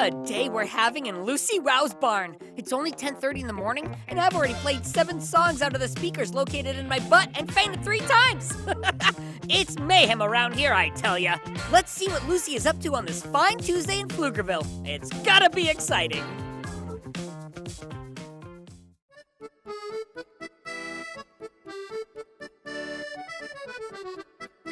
a 0.00 0.10
day 0.24 0.48
we're 0.48 0.64
having 0.64 1.06
in 1.06 1.24
Lucy 1.24 1.58
Wow's 1.58 1.92
barn. 1.92 2.34
It's 2.56 2.72
only 2.72 2.90
10:30 2.90 3.42
in 3.42 3.46
the 3.46 3.52
morning, 3.52 3.94
and 4.08 4.18
I've 4.18 4.34
already 4.34 4.54
played 4.54 4.86
seven 4.86 5.20
songs 5.20 5.60
out 5.60 5.74
of 5.74 5.80
the 5.80 5.88
speakers 5.88 6.32
located 6.32 6.76
in 6.76 6.88
my 6.88 7.00
butt 7.00 7.28
and 7.34 7.52
fainted 7.52 7.84
three 7.84 8.00
times. 8.00 8.56
it's 9.50 9.78
mayhem 9.78 10.22
around 10.22 10.54
here, 10.54 10.72
I 10.72 10.88
tell 10.90 11.18
ya. 11.18 11.36
Let's 11.70 11.92
see 11.92 12.08
what 12.08 12.26
Lucy 12.26 12.54
is 12.54 12.64
up 12.66 12.80
to 12.80 12.94
on 12.94 13.04
this 13.04 13.22
fine 13.22 13.58
Tuesday 13.58 14.00
in 14.00 14.08
Pflugerville. 14.08 14.64
It's 14.88 15.10
gotta 15.22 15.50
be 15.50 15.68
exciting. 15.68 16.24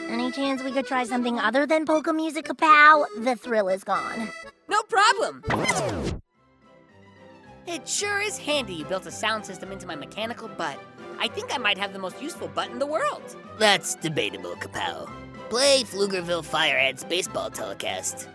Any 0.09 0.33
chance 0.33 0.63
we 0.63 0.73
could 0.73 0.87
try 0.87 1.05
something 1.05 1.39
other 1.39 1.67
than 1.67 1.85
polka 1.85 2.15
music, 2.15 2.47
Kapow? 2.47 3.05
The 3.19 3.37
thrill 3.37 3.69
is 3.69 3.85
gone. 3.85 4.31
Problem. 4.99 5.45
It 7.69 7.89
sure 7.89 8.21
is 8.21 8.37
handy 8.37 8.75
you 8.75 8.85
built 8.85 9.07
a 9.07 9.13
sound 9.13 9.47
system 9.47 9.71
into 9.71 9.87
my 9.87 9.95
mechanical 9.95 10.49
butt. 10.49 10.77
I 11.21 11.29
think 11.29 11.55
I 11.55 11.59
might 11.59 11.79
have 11.79 11.93
the 11.93 12.01
most 12.01 12.21
useful 12.21 12.49
butt 12.49 12.71
in 12.71 12.81
the 12.81 12.87
world. 12.87 13.37
That's 13.61 13.95
debatable, 13.95 14.57
Kapow. 14.57 15.09
Play 15.51 15.85
Pflugerville 15.85 16.45
Fireheads 16.45 17.09
baseball 17.09 17.49
telecast. 17.49 18.29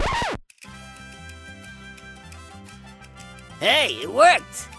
Hey, 3.60 3.96
it 4.02 4.10
worked! 4.10 4.70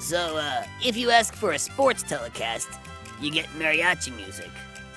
So, 0.00 0.36
uh, 0.36 0.62
if 0.84 0.96
you 0.96 1.10
ask 1.10 1.34
for 1.34 1.50
a 1.50 1.58
sports 1.58 2.04
telecast, 2.04 2.68
you 3.20 3.32
get 3.32 3.46
mariachi 3.58 4.14
music. 4.14 4.50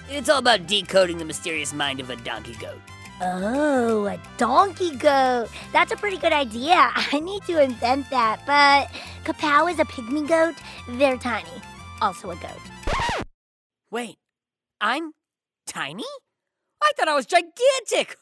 It's 0.07 0.29
all 0.29 0.37
about 0.37 0.67
decoding 0.67 1.17
the 1.17 1.25
mysterious 1.25 1.73
mind 1.73 1.99
of 1.99 2.11
a 2.11 2.15
donkey 2.17 2.53
goat. 2.61 2.79
Oh, 3.23 4.05
a 4.07 4.19
donkey 4.37 4.95
goat. 4.95 5.47
That's 5.71 5.91
a 5.91 5.95
pretty 5.95 6.17
good 6.17 6.33
idea. 6.33 6.73
I 6.95 7.19
need 7.19 7.43
to 7.43 7.61
invent 7.61 8.09
that, 8.09 8.41
but 8.47 8.89
Kapow 9.23 9.71
is 9.71 9.77
a 9.79 9.85
pygmy 9.85 10.27
goat. 10.27 10.55
They're 10.97 11.17
tiny. 11.17 11.49
Also 12.01 12.31
a 12.31 12.35
goat. 12.35 13.25
Wait, 13.91 14.17
I'm 14.79 15.11
tiny? 15.67 16.05
I 16.81 16.91
thought 16.97 17.09
I 17.09 17.13
was 17.13 17.27
gigantic. 17.27 18.17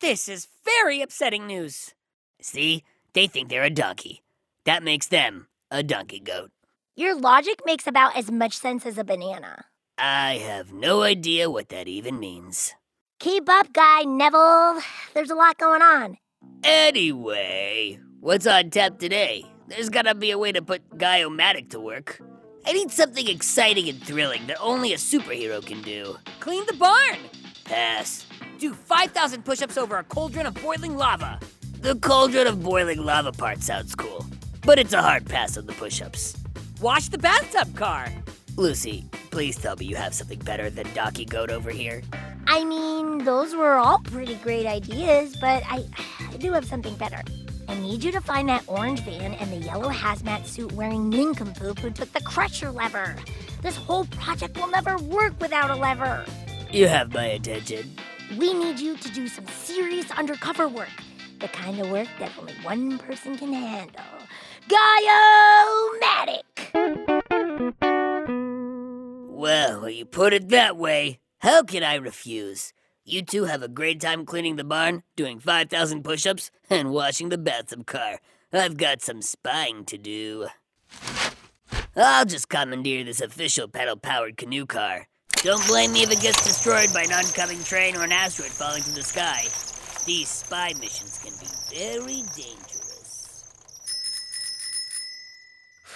This 0.00 0.28
is 0.28 0.48
very 0.64 1.02
upsetting 1.02 1.46
news. 1.46 1.94
See? 2.40 2.84
They 3.12 3.26
think 3.26 3.48
they're 3.48 3.64
a 3.64 3.70
donkey. 3.70 4.22
That 4.64 4.82
makes 4.82 5.08
them 5.08 5.48
a 5.70 5.82
donkey 5.82 6.20
goat. 6.20 6.50
Your 6.96 7.14
logic 7.18 7.60
makes 7.66 7.86
about 7.86 8.16
as 8.16 8.30
much 8.30 8.56
sense 8.56 8.86
as 8.86 8.96
a 8.96 9.04
banana. 9.04 9.66
I 9.98 10.34
have 10.34 10.72
no 10.72 11.02
idea 11.02 11.50
what 11.50 11.68
that 11.68 11.88
even 11.88 12.18
means. 12.18 12.74
Keep 13.20 13.48
up, 13.48 13.72
Guy 13.72 14.02
Neville. 14.02 14.80
There's 15.12 15.30
a 15.30 15.34
lot 15.34 15.58
going 15.58 15.82
on. 15.82 16.18
Anyway, 16.62 17.98
what's 18.20 18.46
on 18.46 18.70
tap 18.70 19.00
today? 19.00 19.44
There's 19.66 19.88
gotta 19.88 20.14
be 20.14 20.30
a 20.30 20.38
way 20.38 20.52
to 20.52 20.62
put 20.62 20.96
Guy-O-Matic 20.96 21.70
to 21.70 21.80
work. 21.80 22.20
I 22.64 22.72
need 22.72 22.92
something 22.92 23.26
exciting 23.26 23.88
and 23.88 24.00
thrilling 24.00 24.46
that 24.46 24.60
only 24.60 24.92
a 24.92 24.96
superhero 24.96 25.64
can 25.66 25.82
do. 25.82 26.16
Clean 26.38 26.64
the 26.66 26.74
barn. 26.74 27.18
Pass. 27.64 28.24
Do 28.58 28.72
5,000 28.72 29.44
push 29.44 29.62
ups 29.62 29.76
over 29.76 29.96
a 29.96 30.04
cauldron 30.04 30.46
of 30.46 30.54
boiling 30.54 30.96
lava. 30.96 31.40
The 31.80 31.96
cauldron 31.96 32.46
of 32.46 32.62
boiling 32.62 33.04
lava 33.04 33.32
part 33.32 33.62
sounds 33.62 33.96
cool, 33.96 34.26
but 34.64 34.78
it's 34.78 34.92
a 34.92 35.02
hard 35.02 35.26
pass 35.26 35.56
on 35.58 35.66
the 35.66 35.72
push 35.72 36.00
ups. 36.00 36.36
Wash 36.80 37.08
the 37.08 37.18
bathtub 37.18 37.74
car. 37.74 38.12
Lucy, 38.56 39.04
please 39.32 39.56
tell 39.56 39.74
me 39.74 39.86
you 39.86 39.96
have 39.96 40.14
something 40.14 40.38
better 40.38 40.70
than 40.70 40.86
Donkey 40.94 41.24
Goat 41.24 41.50
over 41.50 41.70
here. 41.70 42.02
I 42.50 42.64
mean, 42.64 43.24
those 43.24 43.54
were 43.54 43.74
all 43.74 43.98
pretty 43.98 44.36
great 44.36 44.64
ideas, 44.64 45.36
but 45.38 45.62
I, 45.68 45.84
I 46.32 46.36
do 46.38 46.50
have 46.52 46.64
something 46.64 46.94
better. 46.94 47.22
I 47.68 47.74
need 47.78 48.02
you 48.02 48.10
to 48.12 48.22
find 48.22 48.48
that 48.48 48.64
orange 48.66 49.00
van 49.00 49.34
and 49.34 49.52
the 49.52 49.58
yellow 49.58 49.90
hazmat 49.90 50.46
suit 50.46 50.72
wearing 50.72 51.10
nincompoop 51.10 51.78
who 51.78 51.90
took 51.90 52.10
the 52.14 52.22
crusher 52.22 52.70
lever. 52.70 53.16
This 53.60 53.76
whole 53.76 54.06
project 54.06 54.56
will 54.56 54.70
never 54.70 54.96
work 54.96 55.38
without 55.42 55.70
a 55.70 55.76
lever. 55.76 56.24
You 56.72 56.88
have 56.88 57.12
my 57.12 57.26
attention. 57.26 57.94
We 58.38 58.54
need 58.54 58.80
you 58.80 58.96
to 58.96 59.12
do 59.12 59.28
some 59.28 59.46
serious 59.48 60.10
undercover 60.12 60.68
work. 60.68 60.88
The 61.40 61.48
kind 61.48 61.78
of 61.78 61.90
work 61.90 62.08
that 62.18 62.32
only 62.38 62.54
one 62.62 62.98
person 62.98 63.36
can 63.36 63.52
handle. 63.52 64.00
Guy-O-Matic! 64.68 66.44
Well, 69.30 69.90
you 69.90 70.06
put 70.06 70.32
it 70.32 70.48
that 70.48 70.78
way, 70.78 71.20
how 71.38 71.62
can 71.62 71.82
I 71.82 71.94
refuse? 71.94 72.72
You 73.04 73.22
two 73.22 73.44
have 73.44 73.62
a 73.62 73.68
great 73.68 74.00
time 74.00 74.26
cleaning 74.26 74.56
the 74.56 74.64
barn, 74.64 75.02
doing 75.16 75.38
5,000 75.38 76.02
push 76.02 76.26
ups, 76.26 76.50
and 76.68 76.90
washing 76.90 77.28
the 77.28 77.38
bathtub 77.38 77.86
car. 77.86 78.20
I've 78.52 78.76
got 78.76 79.02
some 79.02 79.22
spying 79.22 79.84
to 79.86 79.96
do. 79.96 80.48
I'll 81.96 82.24
just 82.24 82.48
commandeer 82.48 83.04
this 83.04 83.20
official 83.20 83.68
pedal 83.68 83.96
powered 83.96 84.36
canoe 84.36 84.66
car. 84.66 85.06
Don't 85.42 85.64
blame 85.66 85.92
me 85.92 86.02
if 86.02 86.10
it 86.10 86.20
gets 86.20 86.44
destroyed 86.44 86.92
by 86.92 87.02
an 87.02 87.12
oncoming 87.12 87.62
train 87.62 87.96
or 87.96 88.02
an 88.02 88.12
asteroid 88.12 88.50
falling 88.50 88.82
from 88.82 88.94
the 88.94 89.02
sky. 89.02 89.44
These 90.04 90.28
spy 90.28 90.72
missions 90.80 91.20
can 91.22 91.32
be 91.38 91.46
very 91.76 92.22
dangerous. 92.34 92.67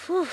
Whew, 0.06 0.26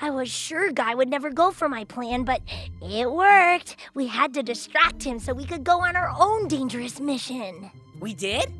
I 0.00 0.10
was 0.10 0.30
sure 0.30 0.70
Guy 0.70 0.94
would 0.94 1.08
never 1.08 1.30
go 1.30 1.50
for 1.50 1.68
my 1.68 1.84
plan, 1.84 2.22
but 2.22 2.42
it 2.80 3.10
worked. 3.10 3.76
We 3.94 4.06
had 4.06 4.32
to 4.34 4.42
distract 4.42 5.02
him 5.02 5.18
so 5.18 5.32
we 5.32 5.44
could 5.44 5.64
go 5.64 5.80
on 5.80 5.96
our 5.96 6.12
own 6.18 6.46
dangerous 6.46 7.00
mission. 7.00 7.70
We 7.98 8.14
did? 8.14 8.52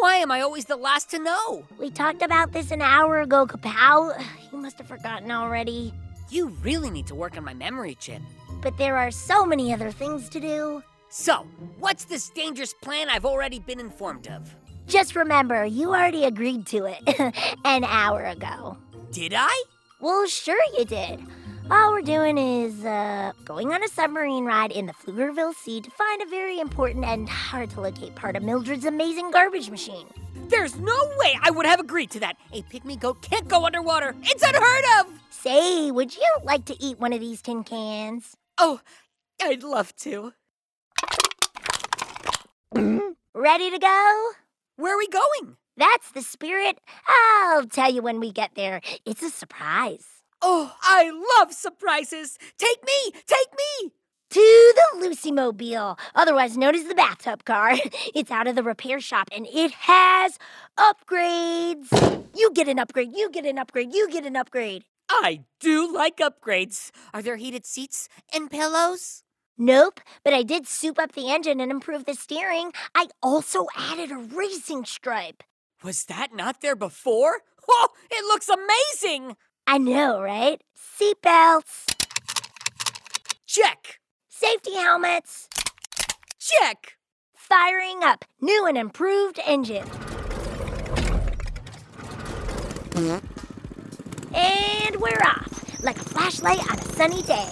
Why 0.00 0.16
am 0.16 0.30
I 0.30 0.40
always 0.42 0.66
the 0.66 0.76
last 0.76 1.10
to 1.10 1.18
know? 1.18 1.64
We 1.78 1.90
talked 1.90 2.22
about 2.22 2.52
this 2.52 2.70
an 2.70 2.82
hour 2.82 3.20
ago, 3.20 3.46
Kapow. 3.46 4.22
You 4.52 4.60
must 4.60 4.78
have 4.78 4.86
forgotten 4.86 5.32
already. 5.32 5.92
You 6.30 6.46
really 6.62 6.88
need 6.88 7.08
to 7.08 7.16
work 7.16 7.36
on 7.36 7.42
my 7.42 7.54
memory 7.54 7.96
chip. 7.96 8.22
But 8.62 8.78
there 8.78 8.96
are 8.96 9.10
so 9.10 9.44
many 9.44 9.74
other 9.74 9.90
things 9.90 10.28
to 10.28 10.38
do. 10.38 10.80
So, 11.08 11.44
what's 11.80 12.04
this 12.04 12.30
dangerous 12.30 12.72
plan 12.72 13.10
I've 13.10 13.24
already 13.24 13.58
been 13.58 13.80
informed 13.80 14.28
of? 14.28 14.54
Just 14.86 15.16
remember, 15.16 15.64
you 15.64 15.88
already 15.88 16.24
agreed 16.24 16.66
to 16.66 16.84
it 16.84 17.34
an 17.64 17.82
hour 17.82 18.22
ago. 18.24 18.78
Did 19.10 19.34
I? 19.34 19.64
Well, 20.04 20.26
sure 20.26 20.60
you 20.76 20.84
did. 20.84 21.26
All 21.70 21.92
we're 21.92 22.02
doing 22.02 22.36
is 22.36 22.84
uh, 22.84 23.32
going 23.42 23.72
on 23.72 23.82
a 23.82 23.88
submarine 23.88 24.44
ride 24.44 24.70
in 24.70 24.84
the 24.84 24.92
Pflugerville 24.92 25.54
Sea 25.54 25.80
to 25.80 25.90
find 25.90 26.20
a 26.20 26.26
very 26.26 26.60
important 26.60 27.06
and 27.06 27.26
hard 27.26 27.70
to 27.70 27.80
locate 27.80 28.14
part 28.14 28.36
of 28.36 28.42
Mildred's 28.42 28.84
amazing 28.84 29.30
garbage 29.30 29.70
machine. 29.70 30.06
There's 30.48 30.78
no 30.78 30.94
way 31.16 31.38
I 31.42 31.50
would 31.50 31.64
have 31.64 31.80
agreed 31.80 32.10
to 32.10 32.20
that. 32.20 32.36
A 32.52 32.60
pygmy 32.64 33.00
goat 33.00 33.22
can't 33.22 33.48
go 33.48 33.64
underwater. 33.64 34.14
It's 34.24 34.42
unheard 34.42 34.84
of. 35.00 35.06
Say, 35.30 35.90
would 35.90 36.14
you 36.14 36.36
like 36.42 36.66
to 36.66 36.76
eat 36.82 37.00
one 37.00 37.14
of 37.14 37.20
these 37.20 37.40
tin 37.40 37.64
cans? 37.64 38.36
Oh, 38.58 38.82
I'd 39.42 39.62
love 39.62 39.96
to. 40.00 40.34
Ready 42.74 43.70
to 43.70 43.78
go? 43.78 44.30
Where 44.76 44.96
are 44.96 44.98
we 44.98 45.08
going? 45.08 45.56
That's 45.76 46.12
the 46.12 46.22
spirit. 46.22 46.78
I'll 47.06 47.66
tell 47.66 47.92
you 47.92 48.02
when 48.02 48.20
we 48.20 48.30
get 48.30 48.54
there. 48.54 48.80
It's 49.04 49.22
a 49.22 49.30
surprise. 49.30 50.06
Oh, 50.40 50.74
I 50.82 51.10
love 51.38 51.52
surprises. 51.52 52.38
Take 52.58 52.84
me, 52.84 53.12
take 53.26 53.52
me. 53.52 53.92
To 54.30 54.40
the 54.40 55.00
Lucy 55.00 55.30
Mobile, 55.30 55.96
otherwise 56.14 56.56
known 56.56 56.74
as 56.74 56.84
the 56.84 56.94
bathtub 56.94 57.44
car. 57.44 57.74
It's 58.14 58.30
out 58.30 58.46
of 58.46 58.56
the 58.56 58.62
repair 58.62 59.00
shop 59.00 59.28
and 59.32 59.46
it 59.46 59.72
has 59.72 60.38
upgrades. 60.78 61.88
You 62.34 62.52
get 62.52 62.68
an 62.68 62.78
upgrade, 62.78 63.12
you 63.14 63.30
get 63.30 63.46
an 63.46 63.58
upgrade, 63.58 63.92
you 63.92 64.08
get 64.10 64.24
an 64.24 64.36
upgrade. 64.36 64.84
I 65.08 65.44
do 65.60 65.92
like 65.92 66.16
upgrades. 66.18 66.90
Are 67.12 67.22
there 67.22 67.36
heated 67.36 67.66
seats 67.66 68.08
and 68.32 68.50
pillows? 68.50 69.22
Nope, 69.56 70.00
but 70.24 70.34
I 70.34 70.42
did 70.42 70.66
soup 70.66 70.98
up 70.98 71.12
the 71.12 71.30
engine 71.30 71.60
and 71.60 71.70
improve 71.70 72.04
the 72.04 72.14
steering. 72.14 72.72
I 72.94 73.06
also 73.22 73.66
added 73.76 74.10
a 74.10 74.16
racing 74.16 74.84
stripe. 74.84 75.42
Was 75.84 76.04
that 76.06 76.34
not 76.34 76.60
there 76.60 76.76
before? 76.76 77.42
Oh, 77.66 77.88
it 78.10 78.22
looks 78.26 78.50
amazing! 78.50 79.36
I 79.66 79.78
know, 79.78 80.20
right? 80.20 80.60
Seatbelts, 80.76 81.86
Check, 83.46 84.00
safety 84.28 84.74
helmets, 84.74 85.48
check. 86.38 86.98
firing 87.34 88.04
up 88.04 88.26
new 88.42 88.66
and 88.66 88.76
improved 88.76 89.40
engine. 89.46 89.86
And 94.34 94.96
we're 94.96 95.22
off, 95.24 95.82
like 95.82 95.96
a 95.96 96.04
flashlight 96.04 96.70
on 96.70 96.78
a 96.78 96.82
sunny 96.82 97.22
day. 97.22 97.48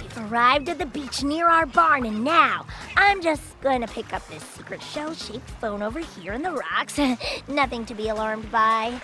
We've 0.00 0.32
arrived 0.32 0.70
at 0.70 0.78
the 0.78 0.86
beach 0.86 1.22
near 1.22 1.48
our 1.48 1.66
barn, 1.66 2.06
and 2.06 2.24
now 2.24 2.64
I'm 3.00 3.22
just 3.22 3.60
going 3.60 3.80
to 3.80 3.86
pick 3.86 4.12
up 4.12 4.26
this 4.28 4.42
secret 4.42 4.82
shell 4.82 5.14
shaped 5.14 5.48
phone 5.60 5.82
over 5.82 6.00
here 6.00 6.32
in 6.32 6.42
the 6.42 6.50
rocks. 6.50 6.98
Nothing 7.48 7.86
to 7.86 7.94
be 7.94 8.08
alarmed 8.08 8.50
by. 8.50 9.00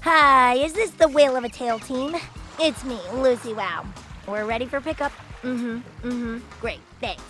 Hi, 0.00 0.54
is 0.54 0.72
this 0.72 0.90
the 0.92 1.06
Whale 1.06 1.36
of 1.36 1.44
a 1.44 1.50
Tail 1.50 1.78
team? 1.80 2.16
It's 2.58 2.82
me, 2.82 2.98
Lucy 3.12 3.52
Wow. 3.52 3.84
We're 4.26 4.46
ready 4.46 4.64
for 4.64 4.80
pickup. 4.80 5.12
Mm-hmm, 5.42 6.08
mm-hmm. 6.08 6.38
Great, 6.62 6.80
thanks. 6.98 7.22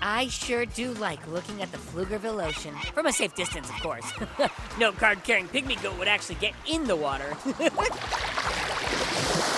I 0.00 0.28
sure 0.28 0.64
do 0.64 0.92
like 0.94 1.26
looking 1.26 1.60
at 1.60 1.72
the 1.72 1.78
Pflugerville 1.78 2.46
Ocean. 2.46 2.74
From 2.94 3.06
a 3.06 3.12
safe 3.12 3.34
distance, 3.34 3.68
of 3.68 3.80
course. 3.80 4.12
no 4.78 4.92
card 4.92 5.24
carrying 5.24 5.48
pygmy 5.48 5.82
goat 5.82 5.98
would 5.98 6.06
actually 6.06 6.36
get 6.36 6.54
in 6.68 6.84
the 6.84 6.94
water. 6.94 7.36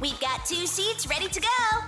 We've 0.00 0.18
got 0.20 0.44
two 0.46 0.66
seats 0.66 1.06
ready 1.08 1.28
to 1.28 1.40
go. 1.40 1.80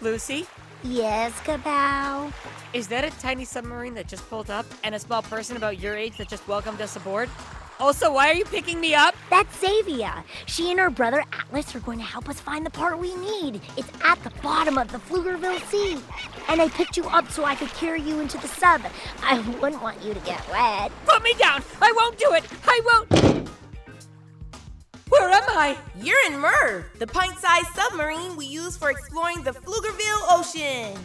Lucy, 0.00 0.46
Yes, 0.84 1.32
Kapow. 1.44 2.32
is 2.72 2.88
that 2.88 3.04
a 3.04 3.10
tiny 3.20 3.44
submarine 3.44 3.94
that 3.94 4.08
just 4.08 4.28
pulled 4.28 4.50
up 4.50 4.66
and 4.82 4.96
a 4.96 4.98
small 4.98 5.22
person 5.22 5.56
about 5.56 5.78
your 5.78 5.96
age 5.96 6.16
that 6.16 6.28
just 6.28 6.46
welcomed 6.48 6.80
us 6.80 6.96
aboard? 6.96 7.30
Also, 7.78 8.12
why 8.12 8.28
are 8.30 8.34
you 8.34 8.44
picking 8.44 8.80
me 8.80 8.94
up? 8.94 9.14
That's 9.30 9.56
Xavia. 9.62 10.24
She 10.46 10.70
and 10.70 10.78
her 10.80 10.90
brother 10.90 11.24
Atlas 11.32 11.74
are 11.74 11.80
going 11.80 11.98
to 11.98 12.04
help 12.04 12.28
us 12.28 12.38
find 12.40 12.66
the 12.66 12.70
part 12.70 12.98
we 12.98 13.14
need. 13.16 13.60
It's 13.76 13.90
at 14.04 14.22
the 14.24 14.30
bottom 14.42 14.76
of 14.76 14.90
the 14.90 14.98
Pflugerville 14.98 15.60
Sea. 15.68 15.98
And 16.48 16.60
I 16.60 16.68
picked 16.68 16.96
you 16.96 17.04
up 17.06 17.30
so 17.30 17.44
I 17.44 17.54
could 17.54 17.68
carry 17.70 18.00
you 18.02 18.20
into 18.20 18.38
the 18.38 18.48
sub. 18.48 18.82
I 19.22 19.38
wouldn't 19.60 19.82
want 19.82 20.02
you 20.02 20.14
to 20.14 20.20
get 20.20 20.48
wet. 20.50 20.92
Put 21.06 21.22
me 21.22 21.32
down! 21.34 21.62
I 21.80 21.92
won't 21.96 22.18
do 22.18 22.32
it! 22.34 22.44
I 22.66 22.80
won't! 23.08 23.48
Where 25.22 25.30
am 25.30 25.44
I? 25.50 25.78
You're 26.00 26.18
in 26.26 26.40
Merv, 26.40 26.84
the 26.98 27.06
pint 27.06 27.38
sized 27.38 27.68
submarine 27.76 28.34
we 28.34 28.44
use 28.44 28.76
for 28.76 28.90
exploring 28.90 29.44
the 29.44 29.52
Pflugerville 29.52 30.24
Ocean. 30.32 30.98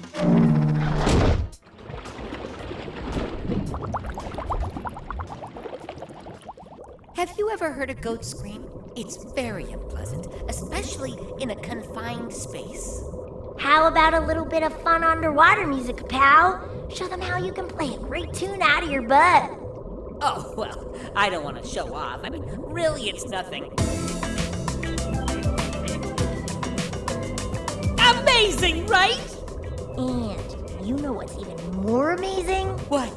Have 7.16 7.32
you 7.38 7.52
ever 7.52 7.72
heard 7.72 7.92
a 7.92 7.94
goat 7.94 8.26
scream? 8.26 8.66
It's 8.96 9.24
very 9.36 9.72
unpleasant, 9.72 10.26
especially 10.50 11.16
in 11.40 11.52
a 11.52 11.56
confined 11.56 12.34
space. 12.34 13.04
How 13.60 13.86
about 13.86 14.16
a 14.16 14.20
little 14.22 14.46
bit 14.46 14.64
of 14.64 14.74
fun 14.82 15.04
underwater 15.04 15.68
music, 15.68 16.10
pal? 16.10 16.90
Show 16.92 17.08
them 17.08 17.22
how 17.22 17.38
you 17.38 17.54
can 17.54 17.68
play 17.68 17.94
a 17.94 18.00
great 18.00 18.34
tune 18.34 18.64
out 18.64 18.82
of 18.82 18.90
your 18.90 19.04
butt. 19.04 19.67
Oh, 20.20 20.54
well, 20.58 20.96
I 21.16 21.30
don't 21.30 21.44
want 21.44 21.62
to 21.62 21.68
show 21.68 21.94
off. 21.94 22.22
I 22.24 22.30
mean, 22.30 22.44
really, 22.58 23.10
it's 23.10 23.26
nothing. 23.26 23.72
Amazing, 28.00 28.88
right? 28.88 29.36
And 29.98 30.88
you 30.88 30.96
know 30.96 31.14
what's 31.14 31.38
even 31.38 31.56
more 31.82 32.12
amazing? 32.12 32.70
What? 32.90 33.14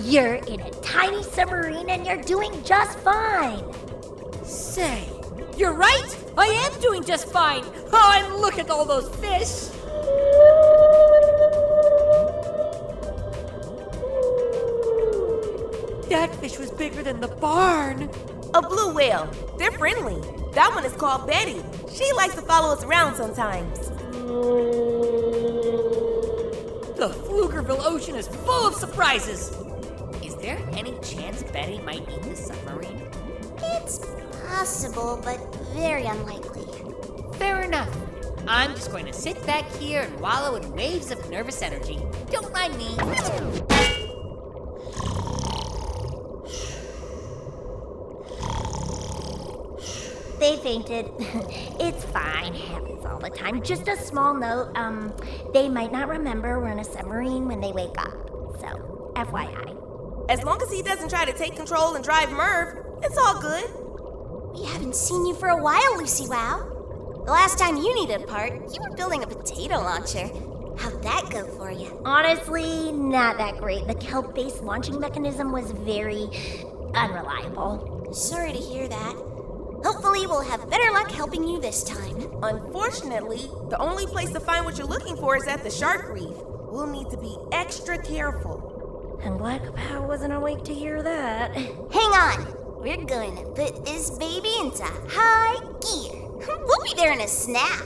You're 0.00 0.36
in 0.36 0.60
a 0.60 0.70
tiny 0.80 1.22
submarine 1.22 1.90
and 1.90 2.06
you're 2.06 2.22
doing 2.22 2.52
just 2.64 2.98
fine. 3.00 3.62
Say, 4.42 5.08
you're 5.56 5.74
right! 5.74 6.16
I 6.38 6.46
am 6.46 6.80
doing 6.80 7.04
just 7.04 7.28
fine! 7.28 7.64
Oh, 7.92 8.12
and 8.14 8.36
look 8.36 8.58
at 8.58 8.70
all 8.70 8.86
those 8.86 9.08
fish! 9.16 9.68
That 16.12 16.34
fish 16.34 16.58
was 16.58 16.70
bigger 16.70 17.02
than 17.02 17.20
the 17.20 17.28
barn! 17.28 18.10
A 18.52 18.60
blue 18.60 18.92
whale. 18.92 19.30
They're 19.56 19.72
friendly. 19.72 20.20
That 20.52 20.74
one 20.74 20.84
is 20.84 20.92
called 20.92 21.26
Betty. 21.26 21.62
She 21.90 22.12
likes 22.12 22.34
to 22.34 22.42
follow 22.42 22.70
us 22.74 22.84
around 22.84 23.16
sometimes. 23.16 23.88
The 26.98 27.08
Pflugerville 27.08 27.82
Ocean 27.82 28.14
is 28.14 28.28
full 28.28 28.68
of 28.68 28.74
surprises! 28.74 29.56
Is 30.22 30.36
there 30.36 30.58
any 30.72 30.98
chance 31.00 31.44
Betty 31.44 31.78
might 31.78 32.06
eat 32.10 32.22
the 32.24 32.36
submarine? 32.36 33.08
It's 33.62 34.04
possible, 34.48 35.18
but 35.24 35.38
very 35.72 36.04
unlikely. 36.04 36.66
Fair 37.38 37.62
enough. 37.62 37.88
I'm 38.46 38.74
just 38.74 38.90
going 38.90 39.06
to 39.06 39.14
sit 39.14 39.42
back 39.46 39.64
here 39.76 40.02
and 40.02 40.20
wallow 40.20 40.56
in 40.56 40.72
waves 40.72 41.10
of 41.10 41.30
nervous 41.30 41.62
energy. 41.62 42.02
Don't 42.30 42.52
mind 42.52 42.76
me. 42.76 43.91
They 50.52 50.58
fainted. 50.58 51.10
it's 51.80 52.04
fine. 52.04 52.52
Happens 52.52 53.06
all 53.06 53.18
the 53.18 53.30
time. 53.30 53.62
Just 53.62 53.88
a 53.88 53.96
small 53.96 54.34
note. 54.34 54.70
Um, 54.74 55.14
they 55.54 55.66
might 55.66 55.90
not 55.90 56.08
remember 56.08 56.60
we're 56.60 56.68
in 56.68 56.78
a 56.78 56.84
submarine 56.84 57.46
when 57.46 57.58
they 57.58 57.72
wake 57.72 57.96
up. 57.96 58.12
So, 58.60 59.12
FYI. 59.16 59.74
As 60.28 60.42
long 60.42 60.60
as 60.60 60.70
he 60.70 60.82
doesn't 60.82 61.08
try 61.08 61.24
to 61.24 61.32
take 61.32 61.56
control 61.56 61.94
and 61.94 62.04
drive 62.04 62.30
Merv, 62.32 62.84
it's 63.02 63.16
all 63.16 63.40
good. 63.40 63.64
We 64.52 64.66
haven't 64.66 64.94
seen 64.94 65.24
you 65.24 65.34
for 65.34 65.48
a 65.48 65.56
while, 65.56 65.96
Lucy 65.96 66.28
Wow. 66.28 66.68
The 67.24 67.32
last 67.32 67.58
time 67.58 67.78
you 67.78 67.94
needed 67.94 68.20
a 68.20 68.26
part, 68.26 68.52
you 68.74 68.82
were 68.82 68.94
building 68.94 69.22
a 69.22 69.26
potato 69.26 69.76
launcher. 69.76 70.28
How'd 70.76 71.02
that 71.02 71.30
go 71.30 71.46
for 71.56 71.70
you? 71.70 71.98
Honestly, 72.04 72.92
not 72.92 73.38
that 73.38 73.56
great. 73.56 73.86
The 73.86 73.94
kelp-based 73.94 74.62
launching 74.62 75.00
mechanism 75.00 75.50
was 75.50 75.72
very 75.72 76.28
unreliable. 76.94 78.10
Sorry 78.12 78.52
to 78.52 78.58
hear 78.58 78.86
that. 78.86 79.31
Hopefully, 79.84 80.26
we'll 80.26 80.42
have 80.42 80.68
better 80.70 80.90
luck 80.92 81.10
helping 81.10 81.46
you 81.46 81.60
this 81.60 81.82
time. 81.82 82.16
Unfortunately, 82.42 83.48
the 83.68 83.78
only 83.78 84.06
place 84.06 84.30
to 84.32 84.40
find 84.40 84.64
what 84.64 84.78
you're 84.78 84.86
looking 84.86 85.16
for 85.16 85.36
is 85.36 85.46
at 85.48 85.62
the 85.62 85.70
shark 85.70 86.08
reef. 86.08 86.36
We'll 86.70 86.86
need 86.86 87.10
to 87.10 87.16
be 87.16 87.36
extra 87.52 87.98
careful. 87.98 89.20
I'm 89.24 89.38
glad 89.38 89.62
Kapow 89.62 90.06
wasn't 90.06 90.32
awake 90.32 90.64
to 90.64 90.74
hear 90.74 91.02
that. 91.02 91.54
Hang 91.54 92.12
on. 92.12 92.56
We're 92.80 93.04
going 93.04 93.36
to 93.36 93.44
put 93.44 93.84
this 93.84 94.10
baby 94.10 94.52
into 94.60 94.82
high 94.82 95.58
gear. 95.80 96.20
We'll 96.48 96.84
be 96.84 96.94
there 96.96 97.12
in 97.12 97.20
a 97.20 97.28
snap. 97.28 97.84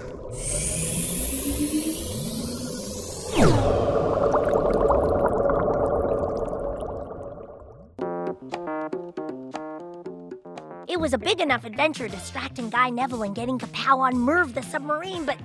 Was 11.06 11.12
a 11.12 11.18
big 11.18 11.40
enough 11.40 11.64
adventure 11.64 12.08
distracting 12.08 12.68
Guy 12.68 12.90
Neville 12.90 13.22
and 13.22 13.32
getting 13.32 13.60
Kapow 13.60 13.98
on 13.98 14.18
Merv 14.18 14.54
the 14.54 14.62
submarine, 14.62 15.24
but 15.24 15.38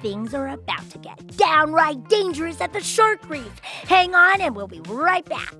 things 0.00 0.32
are 0.32 0.46
about 0.46 0.88
to 0.90 0.98
get 0.98 1.36
downright 1.36 2.08
dangerous 2.08 2.60
at 2.60 2.72
the 2.72 2.80
shark 2.80 3.28
reef. 3.28 3.58
Hang 3.58 4.14
on, 4.14 4.40
and 4.40 4.54
we'll 4.54 4.68
be 4.68 4.80
right 4.86 5.28
back. 5.28 5.56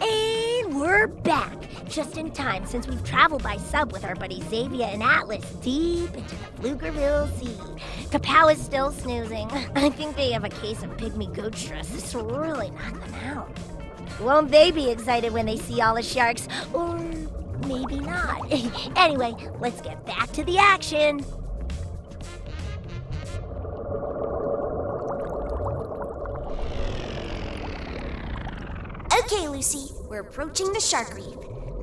And 0.00 0.80
we're 0.80 1.06
back, 1.06 1.56
just 1.88 2.16
in 2.18 2.32
time 2.32 2.66
since 2.66 2.88
we've 2.88 3.04
traveled 3.04 3.44
by 3.44 3.56
sub 3.56 3.92
with 3.92 4.04
our 4.04 4.16
buddies 4.16 4.42
Xavia 4.46 4.92
and 4.92 5.00
Atlas 5.00 5.48
deep 5.62 6.12
into 6.12 6.34
the 6.34 6.46
Pflugerville 6.60 7.30
Sea. 7.38 7.56
Kapow 8.14 8.52
is 8.52 8.62
still 8.62 8.92
snoozing. 8.92 9.50
I 9.74 9.90
think 9.90 10.14
they 10.14 10.30
have 10.30 10.44
a 10.44 10.48
case 10.48 10.84
of 10.84 10.96
pygmy 10.96 11.34
goat 11.34 11.56
stress. 11.56 11.88
This 11.88 12.14
really 12.14 12.70
knocked 12.70 13.00
them 13.04 13.14
out. 13.24 13.50
Won't 14.20 14.52
they 14.52 14.70
be 14.70 14.88
excited 14.88 15.32
when 15.32 15.46
they 15.46 15.56
see 15.56 15.80
all 15.80 15.96
the 15.96 16.02
sharks? 16.02 16.46
Or 16.72 16.96
maybe 17.66 17.98
not. 17.98 18.52
anyway, 18.96 19.34
let's 19.58 19.80
get 19.80 20.06
back 20.06 20.30
to 20.30 20.44
the 20.44 20.58
action. 20.58 21.24
Okay, 29.24 29.48
Lucy, 29.48 29.92
we're 30.08 30.20
approaching 30.20 30.72
the 30.72 30.78
shark 30.78 31.12
reef. 31.16 31.34